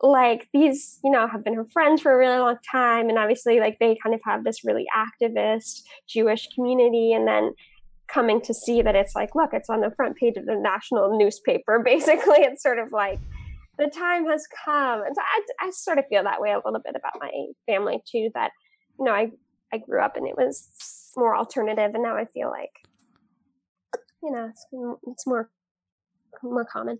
like 0.00 0.48
these 0.52 1.00
you 1.02 1.10
know 1.10 1.26
have 1.26 1.42
been 1.42 1.54
her 1.54 1.66
friends 1.72 2.02
for 2.02 2.12
a 2.12 2.16
really 2.16 2.38
long 2.38 2.56
time 2.70 3.08
and 3.08 3.18
obviously 3.18 3.58
like 3.58 3.78
they 3.80 3.98
kind 4.00 4.14
of 4.14 4.20
have 4.24 4.44
this 4.44 4.64
really 4.64 4.86
activist 4.94 5.82
jewish 6.08 6.46
community 6.54 7.12
and 7.12 7.26
then 7.26 7.50
coming 8.08 8.40
to 8.42 8.54
see 8.54 8.82
that 8.82 8.96
it's 8.96 9.14
like, 9.14 9.34
look, 9.34 9.50
it's 9.52 9.70
on 9.70 9.80
the 9.80 9.90
front 9.90 10.16
page 10.16 10.36
of 10.36 10.46
the 10.46 10.56
national 10.56 11.16
newspaper. 11.16 11.78
Basically, 11.84 12.38
it's 12.38 12.62
sort 12.62 12.78
of 12.78 12.92
like 12.92 13.18
the 13.78 13.88
time 13.88 14.26
has 14.26 14.46
come. 14.64 15.02
And 15.04 15.14
so 15.14 15.22
I, 15.22 15.66
I 15.66 15.70
sort 15.70 15.98
of 15.98 16.04
feel 16.08 16.24
that 16.24 16.40
way 16.40 16.50
a 16.50 16.60
little 16.64 16.80
bit 16.84 16.96
about 16.96 17.20
my 17.20 17.30
family 17.66 17.98
too, 18.10 18.30
that, 18.34 18.50
you 18.98 19.04
know, 19.04 19.12
I, 19.12 19.30
I 19.72 19.78
grew 19.78 20.00
up 20.00 20.16
and 20.16 20.26
it 20.26 20.36
was 20.36 20.68
more 21.16 21.36
alternative. 21.36 21.92
And 21.94 22.02
now 22.02 22.16
I 22.16 22.24
feel 22.26 22.50
like, 22.50 22.72
you 24.22 24.32
know, 24.32 24.50
it's, 24.50 24.66
it's 25.06 25.26
more, 25.26 25.50
more 26.42 26.64
common. 26.64 26.98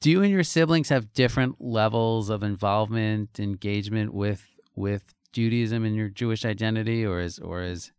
Do 0.00 0.10
you 0.10 0.22
and 0.22 0.30
your 0.30 0.44
siblings 0.44 0.88
have 0.88 1.12
different 1.12 1.56
levels 1.60 2.30
of 2.30 2.42
involvement, 2.42 3.38
engagement 3.38 4.14
with, 4.14 4.46
with 4.74 5.14
Judaism 5.32 5.84
and 5.84 5.94
your 5.94 6.08
Jewish 6.08 6.46
identity, 6.46 7.04
or 7.04 7.20
is, 7.20 7.38
or 7.38 7.62
is, 7.62 7.92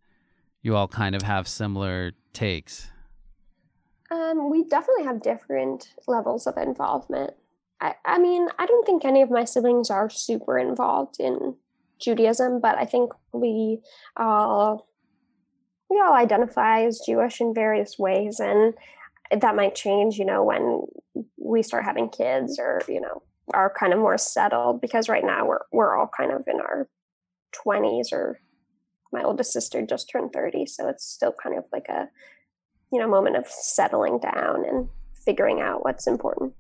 you 0.62 0.76
all 0.76 0.88
kind 0.88 1.16
of 1.16 1.24
have 1.24 1.48
similar 1.48 2.12
takes? 2.34 2.90
Um, 4.12 4.50
we 4.50 4.64
definitely 4.64 5.06
have 5.06 5.22
different 5.22 5.94
levels 6.08 6.46
of 6.46 6.58
involvement. 6.58 7.34
I, 7.80 7.96
I 8.06 8.20
mean, 8.20 8.48
I 8.60 8.66
don't 8.66 8.86
think 8.86 9.06
any 9.06 9.22
of 9.22 9.32
my 9.32 9.46
siblings 9.46 9.90
are 9.90 10.10
super 10.10 10.60
involved 10.60 11.16
in 11.20 11.56
Judaism, 12.00 12.60
but 12.62 12.78
I 12.78 12.86
think 12.86 13.12
we 13.34 13.80
all 14.18 14.88
we 15.90 16.00
all 16.00 16.14
identify 16.14 16.84
as 16.84 17.02
Jewish 17.06 17.42
in 17.42 17.54
various 17.54 17.98
ways, 17.98 18.40
and 18.40 18.74
that 19.32 19.56
might 19.56 19.76
change, 19.76 20.18
you 20.18 20.26
know, 20.26 20.44
when 20.44 20.84
we 21.38 21.64
start 21.64 21.86
having 21.86 22.10
kids 22.10 22.60
or 22.60 22.82
you 22.88 23.02
know 23.02 23.24
are 23.54 23.74
kind 23.78 23.94
of 23.94 24.00
more 24.00 24.18
settled. 24.18 24.82
Because 24.82 25.10
right 25.10 25.24
now 25.24 25.46
we're 25.46 25.62
we're 25.72 25.98
all 25.98 26.10
kind 26.16 26.32
of 26.32 26.44
in 26.48 26.60
our 26.60 26.90
twenties, 27.52 28.10
or 28.12 28.40
my 29.12 29.24
oldest 29.24 29.54
sister 29.54 29.86
just 29.86 30.10
turned 30.10 30.34
thirty, 30.34 30.66
so 30.66 30.88
it's 30.88 31.06
still 31.06 31.34
kind 31.34 31.58
of 31.58 31.66
like 31.72 31.88
a 31.90 32.10
you 32.92 33.00
know 33.00 33.08
moment 33.08 33.36
of 33.36 33.48
settling 33.48 34.20
down 34.20 34.66
and 34.66 34.90
figuring 35.26 35.62
out 35.62 35.84
what's 35.84 36.08
important. 36.08 36.54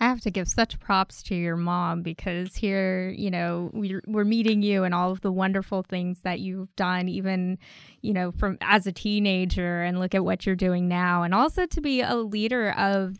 I 0.00 0.08
have 0.08 0.20
to 0.22 0.30
give 0.30 0.48
such 0.48 0.78
props 0.80 1.22
to 1.24 1.34
your 1.34 1.56
mom 1.56 2.02
because 2.02 2.56
here, 2.56 3.10
you 3.16 3.30
know, 3.30 3.70
we're, 3.72 4.02
we're 4.06 4.24
meeting 4.24 4.60
you 4.60 4.82
and 4.82 4.92
all 4.92 5.12
of 5.12 5.20
the 5.20 5.30
wonderful 5.30 5.82
things 5.82 6.20
that 6.22 6.40
you've 6.40 6.74
done, 6.74 7.08
even, 7.08 7.58
you 8.02 8.12
know, 8.12 8.32
from 8.32 8.58
as 8.60 8.88
a 8.88 8.92
teenager 8.92 9.82
and 9.82 10.00
look 10.00 10.14
at 10.14 10.24
what 10.24 10.44
you're 10.44 10.56
doing 10.56 10.88
now. 10.88 11.22
And 11.22 11.32
also 11.32 11.64
to 11.64 11.80
be 11.80 12.02
a 12.02 12.16
leader 12.16 12.72
of, 12.72 13.16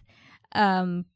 um, 0.53 1.07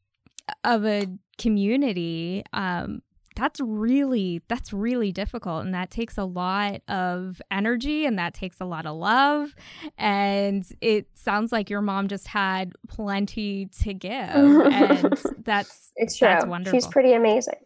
of 0.63 0.85
a 0.85 1.07
community, 1.37 2.43
um, 2.53 3.01
that's 3.35 3.59
really 3.59 4.41
that's 4.47 4.73
really 4.73 5.11
difficult 5.11 5.63
and 5.65 5.73
that 5.73 5.89
takes 5.89 6.17
a 6.17 6.23
lot 6.23 6.81
of 6.87 7.41
energy 7.51 8.05
and 8.05 8.17
that 8.19 8.33
takes 8.33 8.59
a 8.59 8.65
lot 8.65 8.85
of 8.85 8.95
love 8.95 9.55
and 9.97 10.65
it 10.81 11.07
sounds 11.13 11.51
like 11.51 11.69
your 11.69 11.81
mom 11.81 12.07
just 12.07 12.27
had 12.27 12.73
plenty 12.87 13.67
to 13.67 13.93
give 13.93 14.11
and 14.11 15.21
that's 15.43 15.91
it's 15.95 16.17
true 16.17 16.27
that's 16.27 16.45
wonderful. 16.45 16.77
she's 16.77 16.87
pretty 16.87 17.13
amazing 17.13 17.59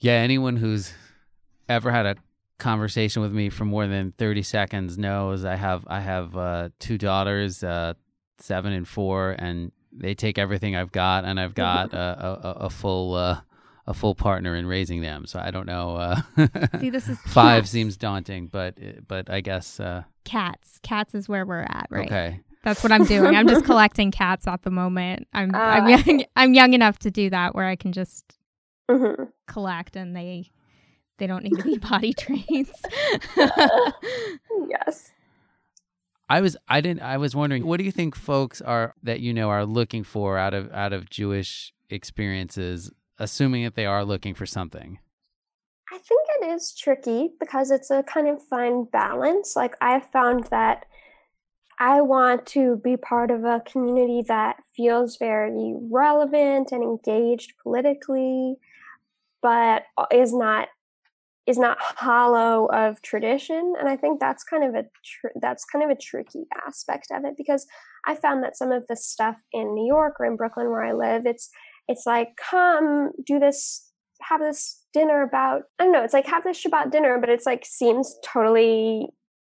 yeah 0.00 0.12
anyone 0.12 0.56
who's 0.56 0.92
ever 1.68 1.90
had 1.90 2.06
a 2.06 2.16
conversation 2.58 3.20
with 3.20 3.32
me 3.32 3.50
for 3.50 3.64
more 3.64 3.86
than 3.86 4.12
30 4.12 4.42
seconds 4.42 4.96
knows 4.96 5.44
i 5.44 5.56
have 5.56 5.84
i 5.88 6.00
have 6.00 6.36
uh, 6.36 6.68
two 6.78 6.96
daughters 6.96 7.62
uh, 7.62 7.92
seven 8.38 8.72
and 8.72 8.88
four 8.88 9.34
and 9.38 9.72
they 9.92 10.14
take 10.14 10.38
everything 10.38 10.76
i've 10.76 10.92
got 10.92 11.24
and 11.24 11.38
i've 11.38 11.54
got 11.54 11.92
a, 11.92 11.98
a, 11.98 12.50
a 12.64 12.70
full 12.70 13.14
uh, 13.14 13.40
a 13.86 13.94
full 13.94 14.14
partner 14.14 14.56
in 14.56 14.66
raising 14.66 15.00
them. 15.00 15.26
So 15.26 15.38
I 15.38 15.50
don't 15.50 15.66
know. 15.66 15.96
Uh, 15.96 16.20
See, 16.80 16.90
this 16.90 17.08
is 17.08 17.18
five 17.26 17.62
cats. 17.62 17.70
seems 17.70 17.96
daunting, 17.96 18.48
but 18.48 18.78
but 19.06 19.30
I 19.30 19.40
guess 19.40 19.80
uh, 19.80 20.02
cats. 20.24 20.78
Cats 20.82 21.14
is 21.14 21.28
where 21.28 21.46
we're 21.46 21.60
at, 21.60 21.86
right? 21.90 22.06
Okay. 22.06 22.40
That's 22.64 22.82
what 22.82 22.90
I'm 22.90 23.04
doing. 23.04 23.36
I'm 23.36 23.46
just 23.46 23.64
collecting 23.66 24.10
cats 24.10 24.48
at 24.48 24.62
the 24.62 24.70
moment. 24.70 25.28
I'm 25.32 25.54
uh, 25.54 25.58
I'm 25.58 25.88
young. 25.88 26.24
I'm 26.34 26.54
young 26.54 26.72
enough 26.74 26.98
to 27.00 27.10
do 27.10 27.30
that, 27.30 27.54
where 27.54 27.66
I 27.66 27.76
can 27.76 27.92
just 27.92 28.24
mm-hmm. 28.90 29.24
collect, 29.46 29.94
and 29.94 30.16
they 30.16 30.50
they 31.18 31.28
don't 31.28 31.44
need 31.44 31.56
to 31.56 31.62
be 31.62 31.78
potty 31.78 32.12
trained. 32.12 32.70
yes. 34.68 35.12
I 36.28 36.40
was 36.40 36.56
I 36.66 36.80
didn't 36.80 37.02
I 37.02 37.18
was 37.18 37.36
wondering 37.36 37.64
what 37.64 37.76
do 37.76 37.84
you 37.84 37.92
think 37.92 38.16
folks 38.16 38.60
are 38.60 38.94
that 39.04 39.20
you 39.20 39.32
know 39.32 39.48
are 39.48 39.64
looking 39.64 40.02
for 40.02 40.36
out 40.36 40.54
of 40.54 40.72
out 40.72 40.92
of 40.92 41.08
Jewish 41.08 41.72
experiences 41.88 42.90
assuming 43.18 43.64
that 43.64 43.74
they 43.74 43.86
are 43.86 44.04
looking 44.04 44.34
for 44.34 44.46
something? 44.46 44.98
I 45.92 45.98
think 45.98 46.22
it 46.40 46.46
is 46.48 46.74
tricky 46.76 47.30
because 47.38 47.70
it's 47.70 47.90
a 47.90 48.02
kind 48.02 48.28
of 48.28 48.42
fine 48.42 48.84
balance. 48.92 49.54
Like 49.54 49.76
I 49.80 50.00
found 50.00 50.44
that 50.44 50.86
I 51.78 52.00
want 52.00 52.46
to 52.48 52.80
be 52.82 52.96
part 52.96 53.30
of 53.30 53.44
a 53.44 53.62
community 53.70 54.22
that 54.28 54.56
feels 54.74 55.16
very 55.16 55.74
relevant 55.90 56.72
and 56.72 56.82
engaged 56.82 57.52
politically, 57.62 58.56
but 59.42 59.84
is 60.10 60.34
not 60.34 60.68
is 61.46 61.58
not 61.58 61.78
hollow 61.80 62.66
of 62.66 63.00
tradition 63.02 63.74
and 63.78 63.88
i 63.88 63.96
think 63.96 64.18
that's 64.18 64.42
kind 64.42 64.64
of 64.64 64.74
a 64.74 64.82
tr- 65.04 65.38
that's 65.40 65.64
kind 65.64 65.84
of 65.84 65.90
a 65.90 66.00
tricky 66.00 66.44
aspect 66.66 67.06
of 67.12 67.24
it 67.24 67.34
because 67.36 67.66
i 68.04 68.16
found 68.16 68.42
that 68.42 68.56
some 68.56 68.72
of 68.72 68.82
the 68.88 68.96
stuff 68.96 69.36
in 69.52 69.72
new 69.72 69.86
york 69.86 70.14
or 70.18 70.26
in 70.26 70.36
brooklyn 70.36 70.70
where 70.70 70.82
i 70.82 70.92
live 70.92 71.24
it's 71.24 71.48
it's 71.88 72.06
like 72.06 72.28
come 72.36 73.12
do 73.24 73.38
this 73.38 73.90
have 74.22 74.40
this 74.40 74.82
dinner 74.92 75.22
about 75.22 75.62
i 75.78 75.84
don't 75.84 75.92
know 75.92 76.02
it's 76.02 76.14
like 76.14 76.26
have 76.26 76.44
this 76.44 76.62
shabbat 76.62 76.90
dinner 76.90 77.18
but 77.20 77.28
it's 77.28 77.46
like 77.46 77.64
seems 77.64 78.16
totally 78.24 79.08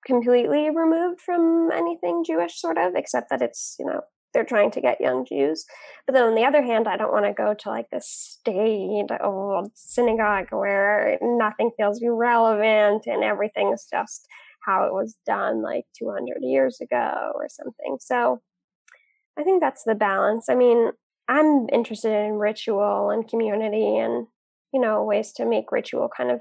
completely 0.06 0.68
removed 0.70 1.20
from 1.20 1.70
anything 1.72 2.24
jewish 2.26 2.60
sort 2.60 2.78
of 2.78 2.94
except 2.94 3.30
that 3.30 3.42
it's 3.42 3.76
you 3.78 3.86
know 3.86 4.00
they're 4.34 4.44
trying 4.44 4.72
to 4.72 4.80
get 4.80 5.00
young 5.00 5.24
jews. 5.24 5.64
But 6.06 6.12
then 6.12 6.24
on 6.24 6.34
the 6.34 6.44
other 6.44 6.62
hand 6.62 6.86
i 6.86 6.96
don't 6.96 7.12
want 7.12 7.24
to 7.24 7.32
go 7.32 7.54
to 7.54 7.70
like 7.70 7.88
this 7.90 8.08
staid 8.08 9.06
old 9.22 9.70
synagogue 9.74 10.48
where 10.50 11.16
nothing 11.22 11.70
feels 11.76 12.02
relevant 12.04 13.06
and 13.06 13.24
everything's 13.24 13.86
just 13.90 14.26
how 14.66 14.84
it 14.84 14.92
was 14.92 15.16
done 15.26 15.62
like 15.62 15.84
200 15.98 16.38
years 16.40 16.80
ago 16.80 17.32
or 17.34 17.48
something. 17.48 17.96
So 18.00 18.42
i 19.38 19.42
think 19.42 19.62
that's 19.62 19.84
the 19.84 19.94
balance. 19.94 20.48
I 20.50 20.56
mean 20.56 20.90
I'm 21.28 21.66
interested 21.72 22.12
in 22.12 22.34
ritual 22.34 23.10
and 23.10 23.26
community 23.26 23.96
and, 23.96 24.26
you 24.72 24.80
know, 24.80 25.02
ways 25.04 25.32
to 25.34 25.46
make 25.46 25.72
ritual 25.72 26.08
kind 26.14 26.30
of 26.30 26.40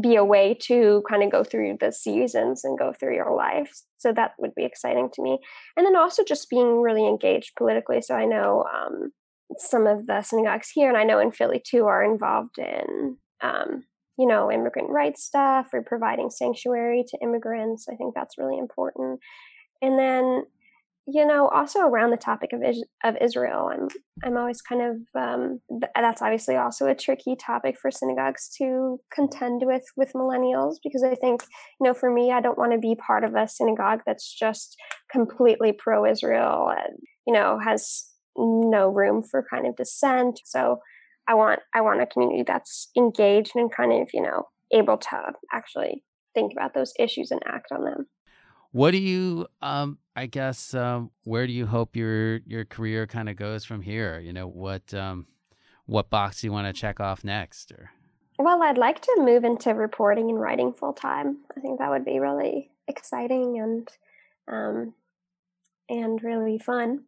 be 0.00 0.16
a 0.16 0.24
way 0.24 0.56
to 0.62 1.02
kind 1.08 1.22
of 1.22 1.30
go 1.30 1.44
through 1.44 1.76
the 1.78 1.92
seasons 1.92 2.64
and 2.64 2.78
go 2.78 2.94
through 2.98 3.14
your 3.14 3.36
life. 3.36 3.70
So 3.98 4.12
that 4.12 4.32
would 4.38 4.54
be 4.54 4.64
exciting 4.64 5.10
to 5.12 5.22
me. 5.22 5.38
And 5.76 5.84
then 5.84 5.96
also 5.96 6.24
just 6.24 6.48
being 6.48 6.80
really 6.80 7.06
engaged 7.06 7.52
politically. 7.58 8.00
So 8.00 8.14
I 8.14 8.24
know 8.24 8.64
um, 8.72 9.12
some 9.58 9.86
of 9.86 10.06
the 10.06 10.22
synagogues 10.22 10.70
here, 10.72 10.88
and 10.88 10.96
I 10.96 11.04
know 11.04 11.18
in 11.18 11.30
Philly 11.30 11.60
too, 11.62 11.84
are 11.84 12.02
involved 12.02 12.58
in, 12.58 13.18
um, 13.42 13.84
you 14.18 14.26
know, 14.26 14.50
immigrant 14.50 14.88
rights 14.88 15.24
stuff 15.24 15.68
or 15.74 15.82
providing 15.82 16.30
sanctuary 16.30 17.04
to 17.08 17.18
immigrants. 17.22 17.86
I 17.90 17.96
think 17.96 18.14
that's 18.14 18.38
really 18.38 18.58
important. 18.58 19.20
And 19.82 19.98
then 19.98 20.44
you 21.06 21.26
know 21.26 21.48
also 21.48 21.80
around 21.80 22.10
the 22.10 22.16
topic 22.16 22.50
of 22.52 22.62
of 23.04 23.16
Israel 23.20 23.70
I'm 23.72 23.88
I'm 24.24 24.36
always 24.36 24.62
kind 24.62 24.82
of 24.82 25.20
um, 25.20 25.60
that's 25.94 26.22
obviously 26.22 26.56
also 26.56 26.86
a 26.86 26.94
tricky 26.94 27.34
topic 27.36 27.76
for 27.80 27.90
synagogues 27.90 28.50
to 28.58 29.00
contend 29.12 29.62
with 29.64 29.84
with 29.96 30.12
millennials 30.12 30.76
because 30.82 31.02
I 31.02 31.14
think 31.14 31.44
you 31.80 31.86
know 31.86 31.94
for 31.94 32.12
me 32.12 32.30
I 32.32 32.40
don't 32.40 32.58
want 32.58 32.72
to 32.72 32.78
be 32.78 32.94
part 32.94 33.24
of 33.24 33.34
a 33.34 33.48
synagogue 33.48 34.00
that's 34.06 34.32
just 34.32 34.76
completely 35.10 35.72
pro 35.72 36.06
Israel 36.06 36.70
and 36.70 36.98
you 37.26 37.32
know 37.32 37.58
has 37.62 38.06
no 38.36 38.88
room 38.88 39.22
for 39.22 39.44
kind 39.50 39.66
of 39.66 39.76
dissent. 39.76 40.40
So 40.44 40.78
I 41.28 41.34
want 41.34 41.60
I 41.74 41.80
want 41.80 42.00
a 42.00 42.06
community 42.06 42.44
that's 42.46 42.90
engaged 42.96 43.52
and 43.54 43.74
kind 43.74 43.92
of 43.92 44.08
you 44.12 44.22
know 44.22 44.44
able 44.72 44.98
to 44.98 45.32
actually 45.52 46.04
think 46.34 46.52
about 46.52 46.74
those 46.74 46.92
issues 46.98 47.30
and 47.30 47.42
act 47.44 47.72
on 47.72 47.84
them. 47.84 48.06
What 48.70 48.92
do 48.92 48.98
you 48.98 49.46
um 49.60 49.98
I 50.14 50.26
guess 50.26 50.74
um, 50.74 51.10
where 51.24 51.46
do 51.46 51.52
you 51.52 51.66
hope 51.66 51.96
your 51.96 52.38
your 52.46 52.64
career 52.64 53.06
kind 53.06 53.28
of 53.28 53.36
goes 53.36 53.64
from 53.64 53.80
here? 53.80 54.20
You 54.20 54.32
know, 54.32 54.46
what 54.46 54.92
um, 54.92 55.26
what 55.86 56.10
box 56.10 56.40
do 56.40 56.46
you 56.46 56.52
want 56.52 56.66
to 56.66 56.78
check 56.78 57.00
off 57.00 57.24
next? 57.24 57.72
Or 57.72 57.90
well, 58.38 58.62
I'd 58.62 58.78
like 58.78 59.00
to 59.02 59.16
move 59.18 59.44
into 59.44 59.70
reporting 59.70 60.28
and 60.28 60.40
writing 60.40 60.72
full 60.72 60.92
time. 60.92 61.38
I 61.56 61.60
think 61.60 61.78
that 61.78 61.90
would 61.90 62.04
be 62.04 62.18
really 62.18 62.70
exciting 62.88 63.58
and 63.58 63.88
um, 64.48 64.94
and 65.88 66.22
really 66.22 66.58
fun. 66.58 67.04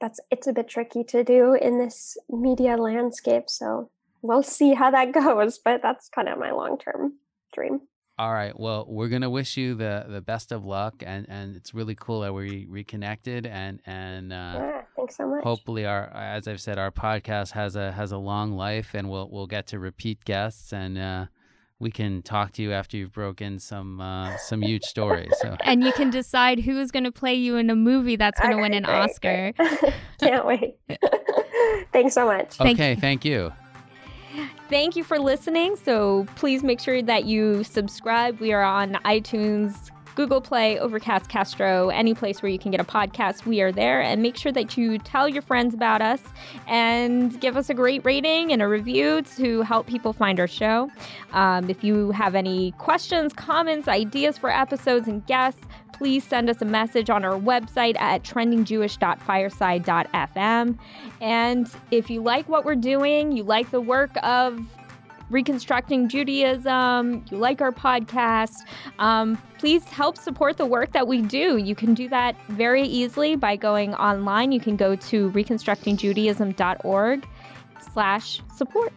That's 0.00 0.20
it's 0.30 0.46
a 0.46 0.52
bit 0.52 0.68
tricky 0.68 1.02
to 1.04 1.24
do 1.24 1.54
in 1.54 1.78
this 1.78 2.16
media 2.28 2.76
landscape, 2.76 3.48
so 3.48 3.90
we'll 4.22 4.44
see 4.44 4.74
how 4.74 4.92
that 4.92 5.12
goes. 5.12 5.58
But 5.58 5.82
that's 5.82 6.08
kind 6.08 6.28
of 6.28 6.38
my 6.38 6.52
long 6.52 6.78
term 6.78 7.14
dream. 7.52 7.82
All 8.18 8.32
right. 8.32 8.58
Well, 8.58 8.86
we're 8.88 9.08
gonna 9.08 9.28
wish 9.28 9.58
you 9.58 9.74
the 9.74 10.06
the 10.08 10.22
best 10.22 10.50
of 10.50 10.64
luck, 10.64 11.02
and 11.04 11.26
and 11.28 11.54
it's 11.54 11.74
really 11.74 11.94
cool 11.94 12.20
that 12.20 12.32
we 12.32 12.66
reconnected, 12.68 13.44
and 13.44 13.80
and 13.84 14.32
uh, 14.32 14.54
yeah, 14.54 14.82
thanks 14.96 15.16
so 15.16 15.28
much. 15.28 15.42
Hopefully, 15.44 15.84
our 15.84 16.08
as 16.14 16.48
I've 16.48 16.60
said, 16.60 16.78
our 16.78 16.90
podcast 16.90 17.52
has 17.52 17.76
a 17.76 17.92
has 17.92 18.12
a 18.12 18.18
long 18.18 18.52
life, 18.52 18.94
and 18.94 19.10
we'll 19.10 19.28
we'll 19.30 19.46
get 19.46 19.66
to 19.68 19.78
repeat 19.78 20.24
guests, 20.24 20.72
and 20.72 20.96
uh, 20.96 21.26
we 21.78 21.90
can 21.90 22.22
talk 22.22 22.52
to 22.52 22.62
you 22.62 22.72
after 22.72 22.96
you've 22.96 23.12
broken 23.12 23.58
some 23.58 24.00
uh, 24.00 24.36
some 24.38 24.62
huge 24.62 24.84
stories. 24.84 25.32
So. 25.40 25.56
And 25.64 25.84
you 25.84 25.92
can 25.92 26.10
decide 26.10 26.60
who 26.60 26.78
is 26.80 26.90
going 26.90 27.04
to 27.04 27.12
play 27.12 27.34
you 27.34 27.56
in 27.56 27.68
a 27.70 27.76
movie 27.76 28.16
that's 28.16 28.40
going 28.40 28.56
to 28.56 28.62
win 28.62 28.72
an 28.72 28.84
great, 28.84 28.94
Oscar. 28.94 29.52
Great. 29.56 29.94
Can't 30.20 30.46
wait. 30.46 30.76
Thanks 31.92 32.14
so 32.14 32.26
much. 32.26 32.60
Okay, 32.60 32.74
thank, 32.74 33.00
thank 33.00 33.24
you. 33.24 33.52
Thank 34.68 34.96
you 34.96 35.04
for 35.04 35.18
listening. 35.18 35.76
So 35.76 36.26
please 36.34 36.64
make 36.64 36.80
sure 36.80 37.00
that 37.00 37.24
you 37.24 37.62
subscribe. 37.62 38.40
We 38.40 38.52
are 38.52 38.64
on 38.64 38.94
iTunes, 39.04 39.90
Google 40.16 40.40
Play, 40.40 40.78
Overcast, 40.78 41.28
Castro, 41.28 41.90
any 41.90 42.14
place 42.14 42.42
where 42.42 42.50
you 42.50 42.58
can 42.58 42.70
get 42.70 42.80
a 42.80 42.84
podcast, 42.84 43.44
we 43.44 43.60
are 43.60 43.70
there. 43.70 44.00
And 44.00 44.22
make 44.22 44.36
sure 44.36 44.50
that 44.50 44.76
you 44.76 44.98
tell 44.98 45.28
your 45.28 45.42
friends 45.42 45.74
about 45.74 46.00
us 46.00 46.22
and 46.66 47.38
give 47.38 47.56
us 47.56 47.68
a 47.68 47.74
great 47.74 48.02
rating 48.04 48.50
and 48.50 48.62
a 48.62 48.66
review 48.66 49.22
to 49.36 49.60
help 49.60 49.86
people 49.86 50.14
find 50.14 50.40
our 50.40 50.48
show. 50.48 50.90
Um, 51.32 51.68
if 51.68 51.84
you 51.84 52.10
have 52.12 52.34
any 52.34 52.72
questions, 52.72 53.34
comments, 53.34 53.88
ideas 53.88 54.38
for 54.38 54.50
episodes, 54.50 55.06
and 55.06 55.24
guests, 55.26 55.60
please 55.96 56.24
send 56.24 56.50
us 56.50 56.60
a 56.60 56.64
message 56.64 57.08
on 57.10 57.24
our 57.24 57.38
website 57.38 57.96
at 57.98 58.22
trendingjewish.fireside.fm. 58.22 60.78
And 61.20 61.68
if 61.90 62.08
you 62.10 62.22
like 62.22 62.48
what 62.48 62.64
we're 62.64 62.76
doing, 62.76 63.32
you 63.32 63.42
like 63.42 63.70
the 63.70 63.80
work 63.80 64.12
of 64.22 64.60
Reconstructing 65.28 66.08
Judaism, 66.08 67.24
you 67.30 67.36
like 67.36 67.60
our 67.60 67.72
podcast, 67.72 68.58
um, 69.00 69.36
please 69.58 69.82
help 69.84 70.16
support 70.16 70.56
the 70.56 70.66
work 70.66 70.92
that 70.92 71.08
we 71.08 71.20
do. 71.20 71.56
You 71.56 71.74
can 71.74 71.94
do 71.94 72.08
that 72.10 72.36
very 72.48 72.84
easily 72.84 73.34
by 73.34 73.56
going 73.56 73.92
online. 73.94 74.52
You 74.52 74.60
can 74.60 74.76
go 74.76 74.94
to 74.94 75.30
reconstructingjudaism.org 75.32 77.26
slash 77.92 78.40
support. 78.54 78.92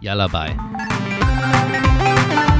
Yalla 0.00 0.28
bye. 0.28 2.58